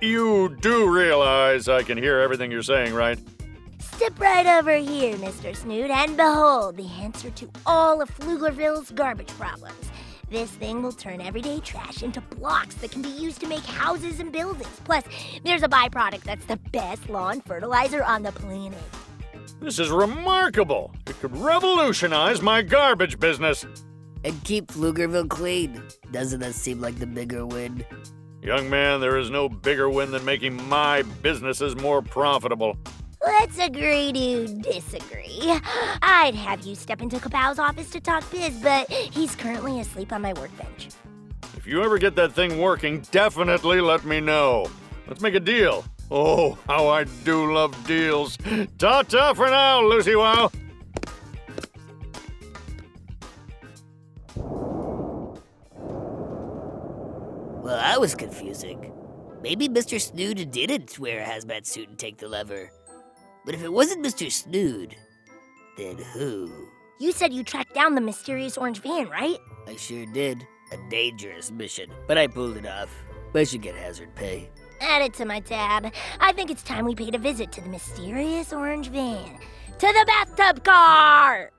You 0.00 0.56
do 0.60 0.88
realize 0.88 1.68
I 1.68 1.82
can 1.82 1.98
hear 1.98 2.20
everything 2.20 2.52
you're 2.52 2.62
saying, 2.62 2.94
right? 2.94 3.18
Step 3.80 4.20
right 4.20 4.46
over 4.46 4.76
here, 4.76 5.16
Mr. 5.16 5.54
Snood, 5.56 5.90
and 5.90 6.16
behold 6.16 6.76
the 6.76 6.88
answer 7.02 7.30
to 7.30 7.50
all 7.66 8.00
of 8.00 8.08
Pflugerville's 8.16 8.92
garbage 8.92 9.30
problems. 9.30 9.90
This 10.30 10.50
thing 10.50 10.82
will 10.82 10.92
turn 10.92 11.20
everyday 11.20 11.60
trash 11.60 12.02
into 12.02 12.20
blocks 12.20 12.74
that 12.76 12.90
can 12.90 13.02
be 13.02 13.10
used 13.10 13.40
to 13.40 13.46
make 13.46 13.64
houses 13.64 14.20
and 14.20 14.32
buildings. 14.32 14.80
Plus, 14.84 15.04
there's 15.44 15.62
a 15.62 15.68
byproduct 15.68 16.22
that's 16.22 16.46
the 16.46 16.56
best 16.72 17.08
lawn 17.08 17.40
fertilizer 17.42 18.02
on 18.02 18.22
the 18.22 18.32
planet. 18.32 18.78
This 19.60 19.78
is 19.78 19.90
remarkable. 19.90 20.92
It 21.06 21.20
could 21.20 21.36
revolutionize 21.36 22.42
my 22.42 22.62
garbage 22.62 23.20
business. 23.20 23.66
And 24.24 24.42
keep 24.44 24.68
Pflugerville 24.68 25.28
clean. 25.28 25.82
Doesn't 26.10 26.40
that 26.40 26.54
seem 26.54 26.80
like 26.80 26.98
the 26.98 27.06
bigger 27.06 27.46
win? 27.46 27.84
Young 28.42 28.68
man, 28.68 29.00
there 29.00 29.18
is 29.18 29.30
no 29.30 29.48
bigger 29.48 29.88
win 29.88 30.10
than 30.10 30.24
making 30.24 30.68
my 30.68 31.02
businesses 31.22 31.76
more 31.76 32.02
profitable. 32.02 32.76
Let's 33.26 33.58
agree 33.58 34.12
to 34.12 34.46
disagree. 34.46 35.52
I'd 36.02 36.34
have 36.34 36.64
you 36.66 36.74
step 36.74 37.00
into 37.00 37.16
Kapow's 37.16 37.58
office 37.58 37.90
to 37.90 38.00
talk 38.00 38.28
biz, 38.30 38.60
but 38.60 38.90
he's 38.90 39.34
currently 39.34 39.80
asleep 39.80 40.12
on 40.12 40.22
my 40.22 40.32
workbench. 40.34 40.88
If 41.56 41.66
you 41.66 41.82
ever 41.82 41.98
get 41.98 42.14
that 42.16 42.32
thing 42.32 42.58
working, 42.58 43.00
definitely 43.10 43.80
let 43.80 44.04
me 44.04 44.20
know. 44.20 44.66
Let's 45.06 45.20
make 45.20 45.34
a 45.34 45.40
deal. 45.40 45.84
Oh, 46.10 46.58
how 46.66 46.88
I 46.88 47.04
do 47.24 47.52
love 47.52 47.74
deals. 47.86 48.36
Ta 48.78 49.02
ta 49.02 49.32
for 49.32 49.48
now, 49.48 49.82
Lucy 49.82 50.14
Wow. 50.14 50.50
Well, 57.62 57.78
that 57.78 57.98
was 57.98 58.14
confusing. 58.14 58.92
Maybe 59.42 59.68
Mr. 59.68 59.98
Snood 59.98 60.50
didn't 60.50 60.98
wear 60.98 61.22
a 61.22 61.24
hazmat 61.24 61.64
suit 61.64 61.88
and 61.88 61.98
take 61.98 62.18
the 62.18 62.28
lever. 62.28 62.70
But 63.44 63.54
if 63.54 63.62
it 63.62 63.72
wasn't 63.72 64.04
Mr. 64.04 64.30
Snood, 64.30 64.96
then 65.76 65.98
who? 65.98 66.50
You 66.98 67.12
said 67.12 67.32
you 67.32 67.42
tracked 67.42 67.74
down 67.74 67.94
the 67.94 68.00
mysterious 68.00 68.56
orange 68.56 68.80
van, 68.80 69.08
right? 69.08 69.38
I 69.66 69.76
sure 69.76 70.06
did. 70.06 70.46
A 70.72 70.90
dangerous 70.90 71.50
mission, 71.50 71.90
but 72.08 72.16
I 72.16 72.26
pulled 72.26 72.56
it 72.56 72.66
off. 72.66 72.90
I 73.34 73.44
should 73.44 73.62
get 73.62 73.74
hazard 73.74 74.14
pay. 74.14 74.48
Add 74.80 75.02
it 75.02 75.14
to 75.14 75.24
my 75.24 75.40
tab. 75.40 75.92
I 76.20 76.32
think 76.32 76.50
it's 76.50 76.62
time 76.62 76.84
we 76.84 76.94
paid 76.94 77.14
a 77.14 77.18
visit 77.18 77.52
to 77.52 77.60
the 77.60 77.68
mysterious 77.68 78.52
orange 78.52 78.88
van. 78.88 79.38
To 79.78 79.86
the 79.86 80.04
bathtub 80.06 80.64
car! 80.64 81.50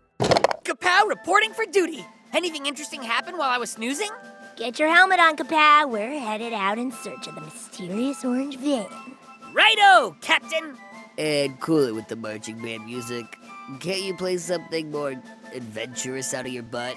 Kapow 0.64 1.08
reporting 1.08 1.54
for 1.54 1.66
duty. 1.66 2.06
Anything 2.34 2.66
interesting 2.66 3.04
happen 3.04 3.38
while 3.38 3.50
I 3.50 3.58
was 3.58 3.72
snoozing? 3.72 4.10
Get 4.56 4.80
your 4.80 4.90
helmet 4.90 5.20
on, 5.20 5.36
Kapow. 5.36 5.90
We're 5.90 6.20
headed 6.20 6.54
out 6.54 6.78
in 6.78 6.92
search 6.92 7.28
of 7.28 7.36
the 7.36 7.42
mysterious 7.42 8.24
orange 8.24 8.58
van. 8.58 8.88
Righto, 9.54 10.16
Captain. 10.22 10.78
And 11.18 11.60
cool 11.62 11.84
it 11.84 11.96
with 11.96 12.08
the 12.08 12.16
marching 12.16 12.62
band 12.62 12.86
music. 12.86 13.26
Can't 13.80 14.02
you 14.02 14.16
play 14.16 14.38
something 14.38 14.92
more 14.92 15.16
adventurous 15.54 16.34
out 16.34 16.46
of 16.46 16.52
your 16.52 16.64
butt? 16.64 16.96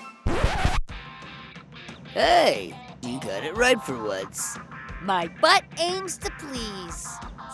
Hey, 2.12 2.74
you 3.02 3.20
got 3.20 3.44
it 3.44 3.56
right 3.56 3.80
for 3.82 4.02
once. 4.02 4.58
My 5.02 5.28
butt 5.40 5.62
aims 5.78 6.18
to 6.18 6.30
please. 6.38 7.06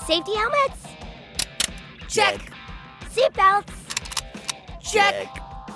Safety 0.07 0.35
helmets? 0.35 0.87
Check. 2.09 2.40
Seatbelts? 3.12 3.72
Check. 4.81 5.29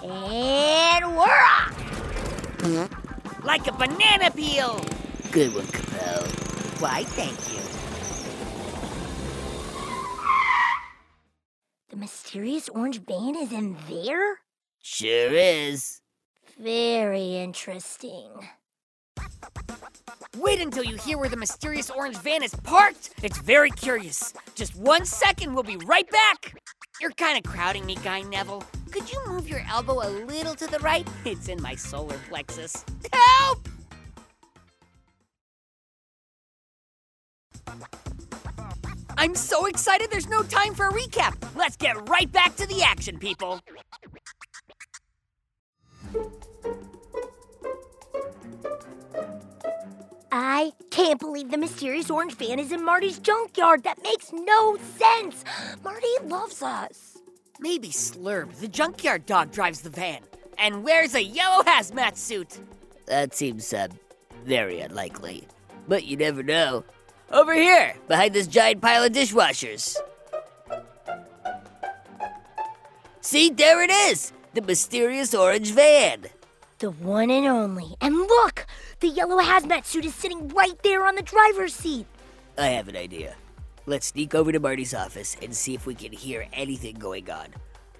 And 0.02 1.16
we're 1.16 1.24
off! 1.24 1.74
Like 3.44 3.66
a 3.66 3.72
banana 3.72 4.30
peel. 4.30 4.80
Good 5.32 5.54
one, 5.54 5.64
Kapow. 5.66 6.80
Why, 6.80 7.04
thank 7.04 7.36
you. 7.52 7.77
Mysterious 11.98 12.68
orange 12.68 13.00
van 13.00 13.34
is 13.36 13.52
in 13.52 13.76
there? 13.88 14.38
Sure 14.80 15.32
is. 15.32 16.00
Very 16.58 17.36
interesting. 17.36 18.30
Wait 20.36 20.60
until 20.60 20.84
you 20.84 20.96
hear 20.96 21.18
where 21.18 21.28
the 21.28 21.36
mysterious 21.36 21.90
orange 21.90 22.16
van 22.18 22.42
is 22.42 22.54
parked. 22.54 23.10
It's 23.22 23.38
very 23.38 23.70
curious. 23.70 24.32
Just 24.54 24.76
one 24.76 25.04
second, 25.04 25.54
we'll 25.54 25.64
be 25.64 25.76
right 25.78 26.08
back. 26.10 26.54
You're 27.00 27.10
kind 27.12 27.36
of 27.36 27.50
crowding 27.50 27.84
me, 27.84 27.96
Guy 27.96 28.22
Neville. 28.22 28.64
Could 28.90 29.12
you 29.12 29.20
move 29.26 29.48
your 29.48 29.62
elbow 29.68 30.06
a 30.06 30.10
little 30.26 30.54
to 30.54 30.66
the 30.66 30.78
right? 30.78 31.06
It's 31.24 31.48
in 31.48 31.60
my 31.60 31.74
solar 31.74 32.18
plexus. 32.28 32.84
Help! 33.12 33.68
I'm 39.20 39.34
so 39.34 39.66
excited 39.66 40.12
there's 40.12 40.28
no 40.28 40.44
time 40.44 40.74
for 40.74 40.86
a 40.86 40.92
recap. 40.92 41.34
Let's 41.56 41.76
get 41.76 42.08
right 42.08 42.30
back 42.30 42.54
to 42.54 42.68
the 42.68 42.84
action, 42.84 43.18
people. 43.18 43.60
I 50.30 50.70
can't 50.92 51.18
believe 51.18 51.50
the 51.50 51.58
mysterious 51.58 52.10
orange 52.10 52.34
van 52.34 52.60
is 52.60 52.70
in 52.70 52.84
Marty's 52.84 53.18
junkyard. 53.18 53.82
That 53.82 54.00
makes 54.04 54.32
no 54.32 54.76
sense. 54.76 55.44
Marty 55.82 56.06
loves 56.22 56.62
us. 56.62 57.18
Maybe 57.58 57.88
Slurb, 57.88 58.54
the 58.60 58.68
junkyard 58.68 59.26
dog, 59.26 59.50
drives 59.50 59.80
the 59.80 59.90
van 59.90 60.20
and 60.58 60.84
wears 60.84 61.16
a 61.16 61.24
yellow 61.24 61.64
hazmat 61.64 62.16
suit. 62.16 62.60
That 63.06 63.34
seems 63.34 63.72
uh, 63.72 63.88
very 64.44 64.78
unlikely. 64.78 65.48
But 65.88 66.04
you 66.04 66.16
never 66.16 66.44
know. 66.44 66.84
Over 67.30 67.54
here, 67.54 67.94
behind 68.08 68.34
this 68.34 68.46
giant 68.46 68.80
pile 68.80 69.04
of 69.04 69.12
dishwashers. 69.12 69.96
See, 73.20 73.50
there 73.50 73.82
it 73.82 73.90
is! 73.90 74.32
The 74.54 74.62
mysterious 74.62 75.34
orange 75.34 75.72
van. 75.72 76.26
The 76.78 76.90
one 76.90 77.30
and 77.30 77.46
only. 77.46 77.94
And 78.00 78.16
look! 78.16 78.66
The 79.00 79.08
yellow 79.08 79.38
hazmat 79.42 79.84
suit 79.84 80.06
is 80.06 80.14
sitting 80.14 80.48
right 80.48 80.82
there 80.82 81.06
on 81.06 81.16
the 81.16 81.22
driver's 81.22 81.74
seat. 81.74 82.06
I 82.56 82.68
have 82.68 82.88
an 82.88 82.96
idea. 82.96 83.34
Let's 83.84 84.06
sneak 84.06 84.34
over 84.34 84.50
to 84.50 84.60
Marty's 84.60 84.94
office 84.94 85.36
and 85.42 85.54
see 85.54 85.74
if 85.74 85.86
we 85.86 85.94
can 85.94 86.12
hear 86.12 86.46
anything 86.52 86.96
going 86.96 87.30
on. 87.30 87.48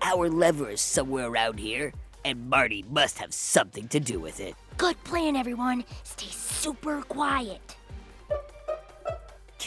Our 0.00 0.30
lever 0.30 0.70
is 0.70 0.80
somewhere 0.80 1.26
around 1.26 1.58
here, 1.60 1.92
and 2.24 2.48
Marty 2.48 2.84
must 2.90 3.18
have 3.18 3.34
something 3.34 3.88
to 3.88 4.00
do 4.00 4.20
with 4.20 4.40
it. 4.40 4.54
Good 4.78 5.02
plan, 5.04 5.36
everyone. 5.36 5.84
Stay 6.04 6.30
super 6.30 7.02
quiet. 7.02 7.77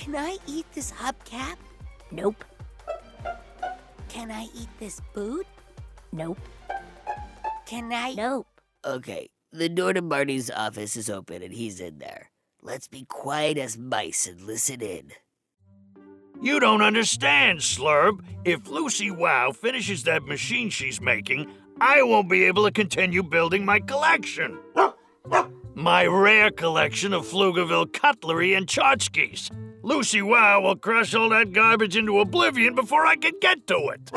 Can 0.01 0.15
I 0.15 0.37
eat 0.47 0.65
this 0.73 0.91
hubcap? 0.91 1.57
Nope. 2.09 2.43
Can 4.09 4.31
I 4.31 4.47
eat 4.55 4.67
this 4.79 4.99
boot? 5.13 5.45
Nope. 6.11 6.39
Can 7.67 7.93
I? 7.93 8.15
Nope. 8.15 8.47
Okay, 8.83 9.29
the 9.53 9.69
door 9.69 9.93
to 9.93 10.01
Marty's 10.01 10.49
office 10.49 10.95
is 10.95 11.07
open 11.07 11.43
and 11.43 11.53
he's 11.53 11.79
in 11.79 11.99
there. 11.99 12.31
Let's 12.63 12.87
be 12.87 13.05
quiet 13.07 13.59
as 13.59 13.77
mice 13.77 14.25
and 14.25 14.41
listen 14.41 14.81
in. 14.81 15.11
You 16.41 16.59
don't 16.59 16.81
understand, 16.81 17.59
Slurb. 17.59 18.21
If 18.43 18.67
Lucy 18.67 19.11
Wow 19.11 19.51
finishes 19.51 20.01
that 20.05 20.23
machine 20.23 20.71
she's 20.71 20.99
making, 20.99 21.47
I 21.79 22.01
won't 22.01 22.27
be 22.27 22.45
able 22.45 22.63
to 22.65 22.71
continue 22.71 23.21
building 23.21 23.63
my 23.65 23.79
collection. 23.79 24.57
My 25.75 26.07
rare 26.07 26.49
collection 26.49 27.13
of 27.13 27.27
Pflugerville 27.27 27.93
cutlery 27.93 28.55
and 28.55 28.65
tchotchkes. 28.65 29.51
Lucy 29.83 30.21
Wow 30.21 30.61
will 30.61 30.75
crush 30.75 31.15
all 31.15 31.29
that 31.29 31.53
garbage 31.53 31.97
into 31.97 32.19
oblivion 32.19 32.75
before 32.75 33.05
I 33.05 33.15
can 33.15 33.33
get 33.41 33.65
to 33.67 33.89
it. 33.89 34.11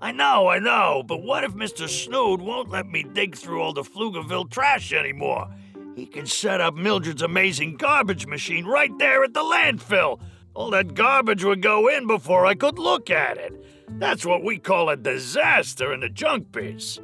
I 0.00 0.12
know, 0.12 0.48
I 0.48 0.58
know, 0.58 1.02
but 1.06 1.22
what 1.22 1.44
if 1.44 1.52
Mr. 1.52 1.88
Snood 1.88 2.42
won't 2.42 2.68
let 2.68 2.86
me 2.86 3.04
dig 3.04 3.34
through 3.34 3.62
all 3.62 3.72
the 3.72 3.82
Pflugerville 3.82 4.50
trash 4.50 4.92
anymore? 4.92 5.48
He 5.96 6.04
can 6.04 6.26
set 6.26 6.60
up 6.60 6.74
Mildred's 6.74 7.22
amazing 7.22 7.76
garbage 7.76 8.26
machine 8.26 8.66
right 8.66 8.96
there 8.98 9.24
at 9.24 9.32
the 9.32 9.40
landfill. 9.40 10.20
All 10.52 10.70
that 10.70 10.94
garbage 10.94 11.42
would 11.42 11.62
go 11.62 11.88
in 11.88 12.06
before 12.06 12.44
I 12.44 12.54
could 12.54 12.78
look 12.78 13.10
at 13.10 13.38
it. 13.38 13.64
That's 13.88 14.26
what 14.26 14.44
we 14.44 14.58
call 14.58 14.90
a 14.90 14.96
disaster 14.96 15.94
in 15.94 16.00
the 16.00 16.08
junk 16.10 16.52
biz. 16.52 17.00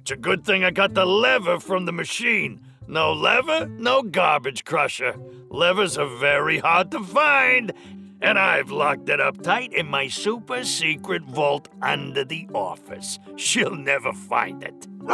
It's 0.00 0.10
a 0.10 0.16
good 0.16 0.44
thing 0.44 0.64
I 0.64 0.72
got 0.72 0.94
the 0.94 1.06
lever 1.06 1.60
from 1.60 1.84
the 1.84 1.92
machine. 1.92 2.60
No 2.86 3.12
lever, 3.12 3.66
no 3.66 4.02
garbage 4.02 4.64
crusher. 4.64 5.14
Levers 5.48 5.96
are 5.96 6.16
very 6.16 6.58
hard 6.58 6.90
to 6.90 7.02
find, 7.02 7.72
and 8.20 8.38
I've 8.38 8.70
locked 8.70 9.08
it 9.08 9.20
up 9.20 9.42
tight 9.42 9.72
in 9.72 9.86
my 9.86 10.08
super 10.08 10.64
secret 10.64 11.22
vault 11.22 11.68
under 11.80 12.24
the 12.24 12.48
office. 12.54 13.18
She'll 13.36 13.76
never 13.76 14.12
find 14.12 14.62
it. 14.62 14.86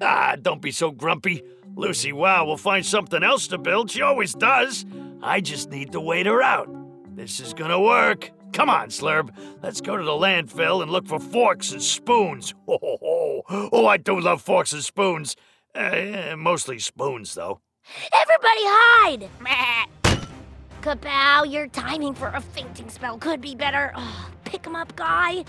ah, 0.00 0.36
don't 0.40 0.62
be 0.62 0.70
so 0.70 0.90
grumpy. 0.90 1.42
Lucy 1.76 2.12
Wow 2.12 2.44
will 2.44 2.56
find 2.56 2.86
something 2.86 3.22
else 3.22 3.48
to 3.48 3.58
build. 3.58 3.90
She 3.90 4.02
always 4.02 4.34
does. 4.34 4.86
I 5.22 5.40
just 5.40 5.70
need 5.70 5.92
to 5.92 6.00
wait 6.00 6.26
her 6.26 6.42
out. 6.42 6.68
This 7.16 7.40
is 7.40 7.54
gonna 7.54 7.80
work. 7.80 8.30
Come 8.52 8.70
on, 8.70 8.88
Slurb. 8.88 9.30
Let's 9.62 9.80
go 9.80 9.96
to 9.96 10.04
the 10.04 10.12
landfill 10.12 10.82
and 10.82 10.90
look 10.92 11.08
for 11.08 11.18
forks 11.18 11.72
and 11.72 11.82
spoons. 11.82 12.54
Oh, 12.68 12.78
oh, 12.80 12.98
oh. 13.02 13.68
oh 13.72 13.86
I 13.86 13.96
do 13.96 14.20
love 14.20 14.42
forks 14.42 14.72
and 14.72 14.84
spoons. 14.84 15.34
Uh, 15.74 16.36
mostly 16.36 16.78
spoons, 16.78 17.34
though. 17.34 17.60
Everybody 18.12 18.60
hide! 18.64 19.28
Kapow, 20.82 21.50
your 21.50 21.66
timing 21.68 22.14
for 22.14 22.28
a 22.28 22.40
fainting 22.40 22.88
spell 22.88 23.18
could 23.18 23.40
be 23.40 23.54
better. 23.54 23.92
Oh, 23.96 24.30
pick 24.44 24.66
him 24.66 24.76
up, 24.76 24.94
guy. 24.96 25.44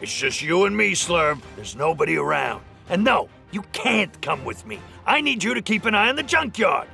It's 0.00 0.14
just 0.14 0.42
you 0.42 0.64
and 0.64 0.76
me, 0.76 0.92
Slurb. 0.92 1.40
There's 1.54 1.76
nobody 1.76 2.16
around. 2.16 2.62
And 2.88 3.02
no, 3.04 3.28
you 3.50 3.62
can't 3.72 4.20
come 4.20 4.44
with 4.44 4.66
me. 4.66 4.80
I 5.06 5.20
need 5.20 5.42
you 5.42 5.54
to 5.54 5.62
keep 5.62 5.84
an 5.84 5.94
eye 5.94 6.08
on 6.08 6.16
the 6.16 6.22
junkyard. 6.22 6.88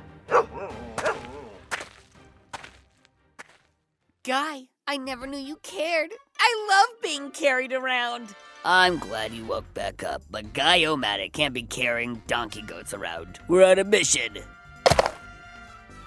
Guy, 4.23 4.63
I 4.87 4.97
never 4.97 5.27
knew 5.27 5.37
you 5.37 5.57
cared. 5.63 6.11
I 6.45 6.67
love 6.69 7.01
being 7.01 7.31
carried 7.31 7.71
around. 7.71 8.35
I'm 8.65 8.99
glad 8.99 9.31
you 9.31 9.45
woke 9.45 9.73
back 9.73 10.03
up, 10.03 10.23
but 10.29 10.51
Guy-O-Matic 10.51 11.31
can't 11.31 11.53
be 11.53 11.63
carrying 11.63 12.21
donkey 12.27 12.61
goats 12.61 12.93
around. 12.93 13.39
We're 13.47 13.63
on 13.63 13.79
a 13.79 13.85
mission. 13.85 14.39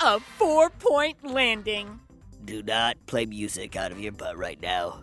A 0.02 0.20
four 0.20 0.68
point 0.68 1.24
landing. 1.24 2.00
Do 2.44 2.62
not 2.62 2.98
play 3.06 3.24
music 3.24 3.76
out 3.76 3.92
of 3.92 3.98
your 3.98 4.12
butt 4.12 4.36
right 4.36 4.60
now. 4.60 5.00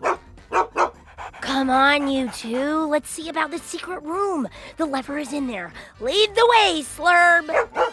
Come 1.40 1.68
on, 1.68 2.06
you 2.06 2.30
two. 2.30 2.86
Let's 2.86 3.10
see 3.10 3.28
about 3.28 3.50
the 3.50 3.58
secret 3.58 4.04
room. 4.04 4.48
The 4.76 4.86
lever 4.86 5.18
is 5.18 5.32
in 5.32 5.48
there. 5.48 5.72
Lead 5.98 6.32
the 6.36 6.46
way, 6.46 6.82
Slurb. 6.84 7.92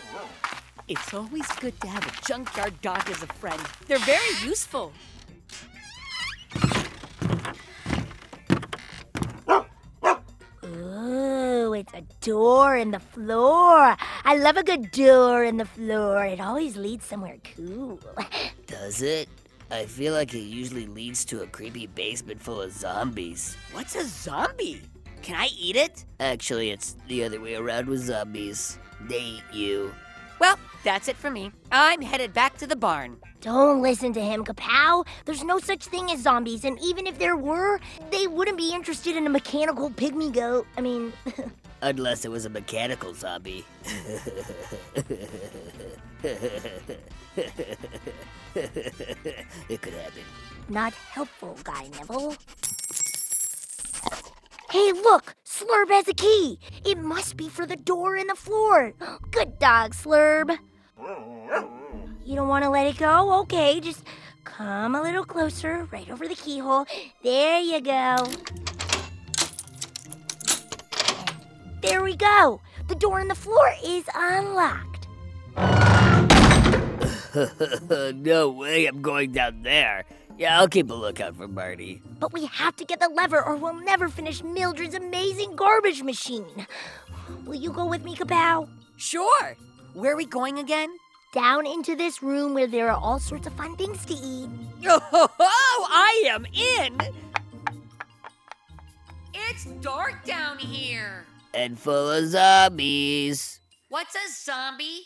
It's 0.87 1.11
always 1.11 1.47
good 1.53 1.79
to 1.81 1.87
have 1.87 2.05
a 2.05 2.27
junkyard 2.27 2.79
dog 2.81 3.09
as 3.09 3.23
a 3.23 3.27
friend. 3.27 3.61
They're 3.87 3.97
very 3.97 4.35
useful. 4.43 4.93
Door 12.21 12.77
in 12.77 12.91
the 12.91 12.99
floor. 12.99 13.97
I 14.23 14.37
love 14.37 14.57
a 14.57 14.63
good 14.63 14.91
door 14.91 15.43
in 15.43 15.57
the 15.57 15.65
floor. 15.65 16.23
It 16.23 16.39
always 16.39 16.77
leads 16.77 17.05
somewhere 17.05 17.37
cool. 17.55 17.99
Does 18.67 19.01
it? 19.01 19.27
I 19.71 19.85
feel 19.85 20.13
like 20.13 20.33
it 20.33 20.39
usually 20.39 20.85
leads 20.85 21.25
to 21.25 21.41
a 21.41 21.47
creepy 21.47 21.87
basement 21.87 22.41
full 22.41 22.61
of 22.61 22.71
zombies. 22.71 23.57
What's 23.71 23.95
a 23.95 24.05
zombie? 24.05 24.81
Can 25.21 25.35
I 25.35 25.49
eat 25.57 25.75
it? 25.75 26.05
Actually, 26.19 26.71
it's 26.71 26.95
the 27.07 27.23
other 27.23 27.39
way 27.39 27.55
around 27.55 27.87
with 27.87 28.01
zombies. 28.01 28.77
They 29.01 29.21
eat 29.21 29.43
you. 29.53 29.93
Well, 30.39 30.57
that's 30.83 31.07
it 31.07 31.15
for 31.15 31.29
me. 31.29 31.51
I'm 31.71 32.01
headed 32.01 32.33
back 32.33 32.57
to 32.57 32.67
the 32.67 32.75
barn. 32.75 33.17
Don't 33.41 33.81
listen 33.81 34.13
to 34.13 34.21
him, 34.21 34.43
Kapow. 34.43 35.05
There's 35.25 35.43
no 35.43 35.59
such 35.59 35.85
thing 35.85 36.11
as 36.11 36.21
zombies, 36.21 36.65
and 36.65 36.79
even 36.83 37.07
if 37.07 37.17
there 37.17 37.35
were, 37.35 37.79
they 38.11 38.27
wouldn't 38.27 38.57
be 38.57 38.73
interested 38.73 39.15
in 39.15 39.25
a 39.25 39.29
mechanical 39.29 39.89
pygmy 39.89 40.31
goat. 40.33 40.67
I 40.77 40.81
mean, 40.81 41.13
Unless 41.81 42.25
it 42.25 42.31
was 42.31 42.45
a 42.45 42.49
mechanical 42.49 43.13
zombie. 43.13 43.65
it 46.23 47.01
could 49.81 49.93
happen. 49.93 50.23
not 50.69 50.93
helpful, 50.93 51.57
Guy 51.63 51.87
Neville. 51.97 52.35
Hey, 54.69 54.93
look! 54.93 55.35
Slurb 55.43 55.89
has 55.89 56.07
a 56.07 56.13
key! 56.13 56.59
It 56.85 56.97
must 56.99 57.35
be 57.35 57.49
for 57.49 57.65
the 57.65 57.75
door 57.75 58.15
in 58.15 58.27
the 58.27 58.35
floor. 58.35 58.93
Good 59.31 59.59
dog, 59.59 59.93
Slurb. 59.93 60.57
You 62.23 62.35
don't 62.35 62.47
want 62.47 62.63
to 62.63 62.69
let 62.69 62.87
it 62.87 62.97
go? 62.97 63.39
Okay, 63.41 63.79
just 63.79 64.03
come 64.43 64.95
a 64.95 65.01
little 65.01 65.25
closer, 65.25 65.87
right 65.91 66.09
over 66.09 66.27
the 66.27 66.35
keyhole. 66.35 66.85
There 67.23 67.59
you 67.59 67.81
go. 67.81 68.17
There 71.81 72.03
we 72.03 72.15
go. 72.15 72.61
The 72.87 72.95
door 72.95 73.19
in 73.19 73.27
the 73.27 73.35
floor 73.35 73.73
is 73.83 74.05
unlocked. 74.15 75.07
no 78.15 78.49
way 78.49 78.85
I'm 78.85 79.01
going 79.01 79.31
down 79.31 79.63
there. 79.63 80.05
Yeah, 80.37 80.59
I'll 80.59 80.67
keep 80.67 80.89
a 80.89 80.93
lookout 80.93 81.35
for 81.35 81.47
Marty. 81.47 82.01
But 82.19 82.33
we 82.33 82.45
have 82.45 82.75
to 82.77 82.85
get 82.85 82.99
the 82.99 83.09
lever 83.09 83.43
or 83.43 83.55
we'll 83.55 83.79
never 83.81 84.09
finish 84.09 84.43
Mildred's 84.43 84.95
amazing 84.95 85.55
garbage 85.55 86.03
machine. 86.03 86.67
Will 87.45 87.55
you 87.55 87.71
go 87.71 87.85
with 87.85 88.03
me, 88.03 88.15
Kapow? 88.15 88.69
Sure. 88.97 89.55
Where 89.93 90.13
are 90.13 90.17
we 90.17 90.25
going 90.25 90.59
again? 90.59 90.89
Down 91.33 91.65
into 91.65 91.95
this 91.95 92.21
room 92.21 92.53
where 92.53 92.67
there 92.67 92.89
are 92.89 92.97
all 92.97 93.19
sorts 93.19 93.47
of 93.47 93.53
fun 93.53 93.75
things 93.75 94.05
to 94.05 94.13
eat. 94.13 94.49
Oh, 94.85 95.29
I 95.89 96.23
am 96.27 96.45
in. 96.45 96.97
It's 99.33 99.65
dark 99.81 100.25
down 100.25 100.57
here. 100.57 101.25
And 101.53 101.77
full 101.77 102.11
of 102.11 102.27
zombies. 102.27 103.59
What's 103.89 104.15
a 104.15 104.31
zombie? 104.31 105.01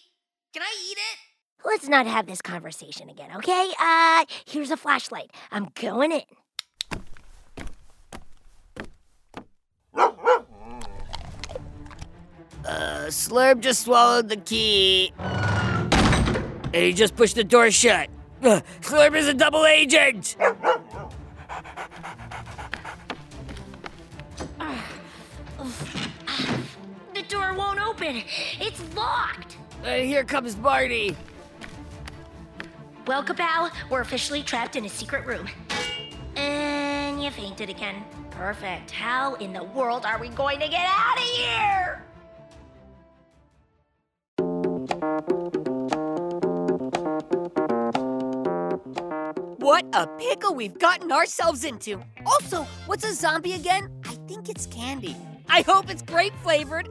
Can 0.54 0.62
I 0.62 0.74
eat 0.90 0.98
it? 0.98 1.18
Let's 1.66 1.90
not 1.90 2.06
have 2.06 2.28
this 2.28 2.42
conversation 2.42 3.10
again, 3.10 3.30
okay? 3.38 3.72
Uh, 3.80 4.26
here's 4.46 4.70
a 4.70 4.78
flashlight. 4.78 5.32
I'm 5.52 5.70
going 5.74 6.12
in. 6.12 6.22
Uh, 12.64 13.06
Slurb 13.08 13.62
just 13.62 13.84
swallowed 13.84 14.30
the 14.30 14.38
key. 14.38 15.12
And 15.20 16.74
he 16.74 16.94
just 16.94 17.16
pushed 17.16 17.36
the 17.36 17.44
door 17.44 17.70
shut. 17.72 18.10
Ugh, 18.44 18.64
Slurb 18.82 19.16
is 19.16 19.28
a 19.28 19.34
double 19.34 19.66
agent! 19.66 20.36
The 27.28 27.36
door 27.38 27.54
won't 27.56 27.80
open. 27.80 28.22
It's 28.60 28.82
locked. 28.96 29.58
Uh, 29.84 29.96
here 29.96 30.24
comes 30.24 30.56
Marty. 30.58 31.16
Well, 33.08 33.24
Kapow, 33.24 33.72
we're 33.90 34.02
officially 34.02 34.44
trapped 34.44 34.76
in 34.76 34.86
a 34.86 34.90
secret 34.90 35.26
room. 35.26 35.48
And 36.36 37.24
you 37.24 37.32
fainted 37.32 37.70
again. 37.70 38.04
Perfect. 38.30 38.92
How 38.92 39.36
in 39.36 39.54
the 39.54 39.64
world 39.64 40.06
are 40.06 40.20
we 40.20 40.30
going 40.30 40.60
to 40.60 40.68
get 40.68 40.86
out 40.88 41.18
of 41.18 41.24
here? 41.24 42.04
What 49.58 49.86
a 49.94 50.06
pickle 50.20 50.54
we've 50.54 50.78
gotten 50.78 51.12
ourselves 51.12 51.64
into. 51.64 52.02
Also, 52.26 52.68
what's 52.86 53.04
a 53.04 53.14
zombie 53.16 53.54
again? 53.54 53.90
I 54.06 54.14
think 54.28 54.48
it's 54.48 54.68
candy. 54.68 55.16
I 55.50 55.62
hope 55.62 55.90
it's 55.90 56.02
grape 56.02 56.34
flavored. 56.42 56.90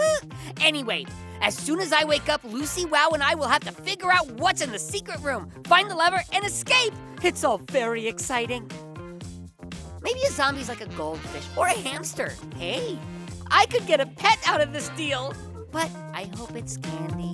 anyway, 0.60 1.06
as 1.40 1.56
soon 1.56 1.80
as 1.80 1.92
I 1.92 2.04
wake 2.04 2.28
up, 2.28 2.42
Lucy 2.44 2.84
Wow 2.84 3.10
and 3.12 3.22
I 3.22 3.34
will 3.34 3.48
have 3.48 3.64
to 3.64 3.72
figure 3.72 4.12
out 4.12 4.30
what's 4.32 4.60
in 4.62 4.72
the 4.72 4.78
secret 4.78 5.20
room, 5.20 5.50
find 5.64 5.90
the 5.90 5.94
lever, 5.94 6.22
and 6.32 6.44
escape. 6.44 6.94
It's 7.22 7.44
all 7.44 7.58
very 7.58 8.06
exciting. 8.06 8.70
Maybe 10.02 10.20
a 10.22 10.30
zombie's 10.30 10.68
like 10.68 10.80
a 10.80 10.86
goldfish 10.86 11.44
or 11.56 11.66
a 11.66 11.78
hamster. 11.78 12.32
Hey, 12.56 12.98
I 13.50 13.66
could 13.66 13.86
get 13.86 14.00
a 14.00 14.06
pet 14.06 14.38
out 14.46 14.60
of 14.60 14.72
this 14.72 14.88
deal. 14.90 15.34
but 15.72 15.90
I 16.12 16.28
hope 16.36 16.56
it's 16.56 16.76
candy. 16.78 17.32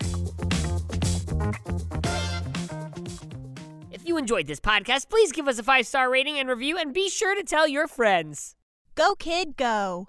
If 3.91 4.07
you 4.07 4.19
enjoyed 4.19 4.47
this 4.47 4.61
podcast, 4.61 5.09
please 5.09 5.33
give 5.33 5.49
us 5.49 5.59
a 5.59 5.63
five 5.63 5.87
star 5.87 6.11
rating 6.11 6.39
and 6.39 6.49
review 6.49 6.77
and 6.77 6.93
be 6.93 7.09
sure 7.09 7.35
to 7.35 7.43
tell 7.43 7.67
your 7.67 7.87
friends. 7.87 8.55
Go, 8.95 9.15
kid, 9.15 9.57
go. 9.57 10.09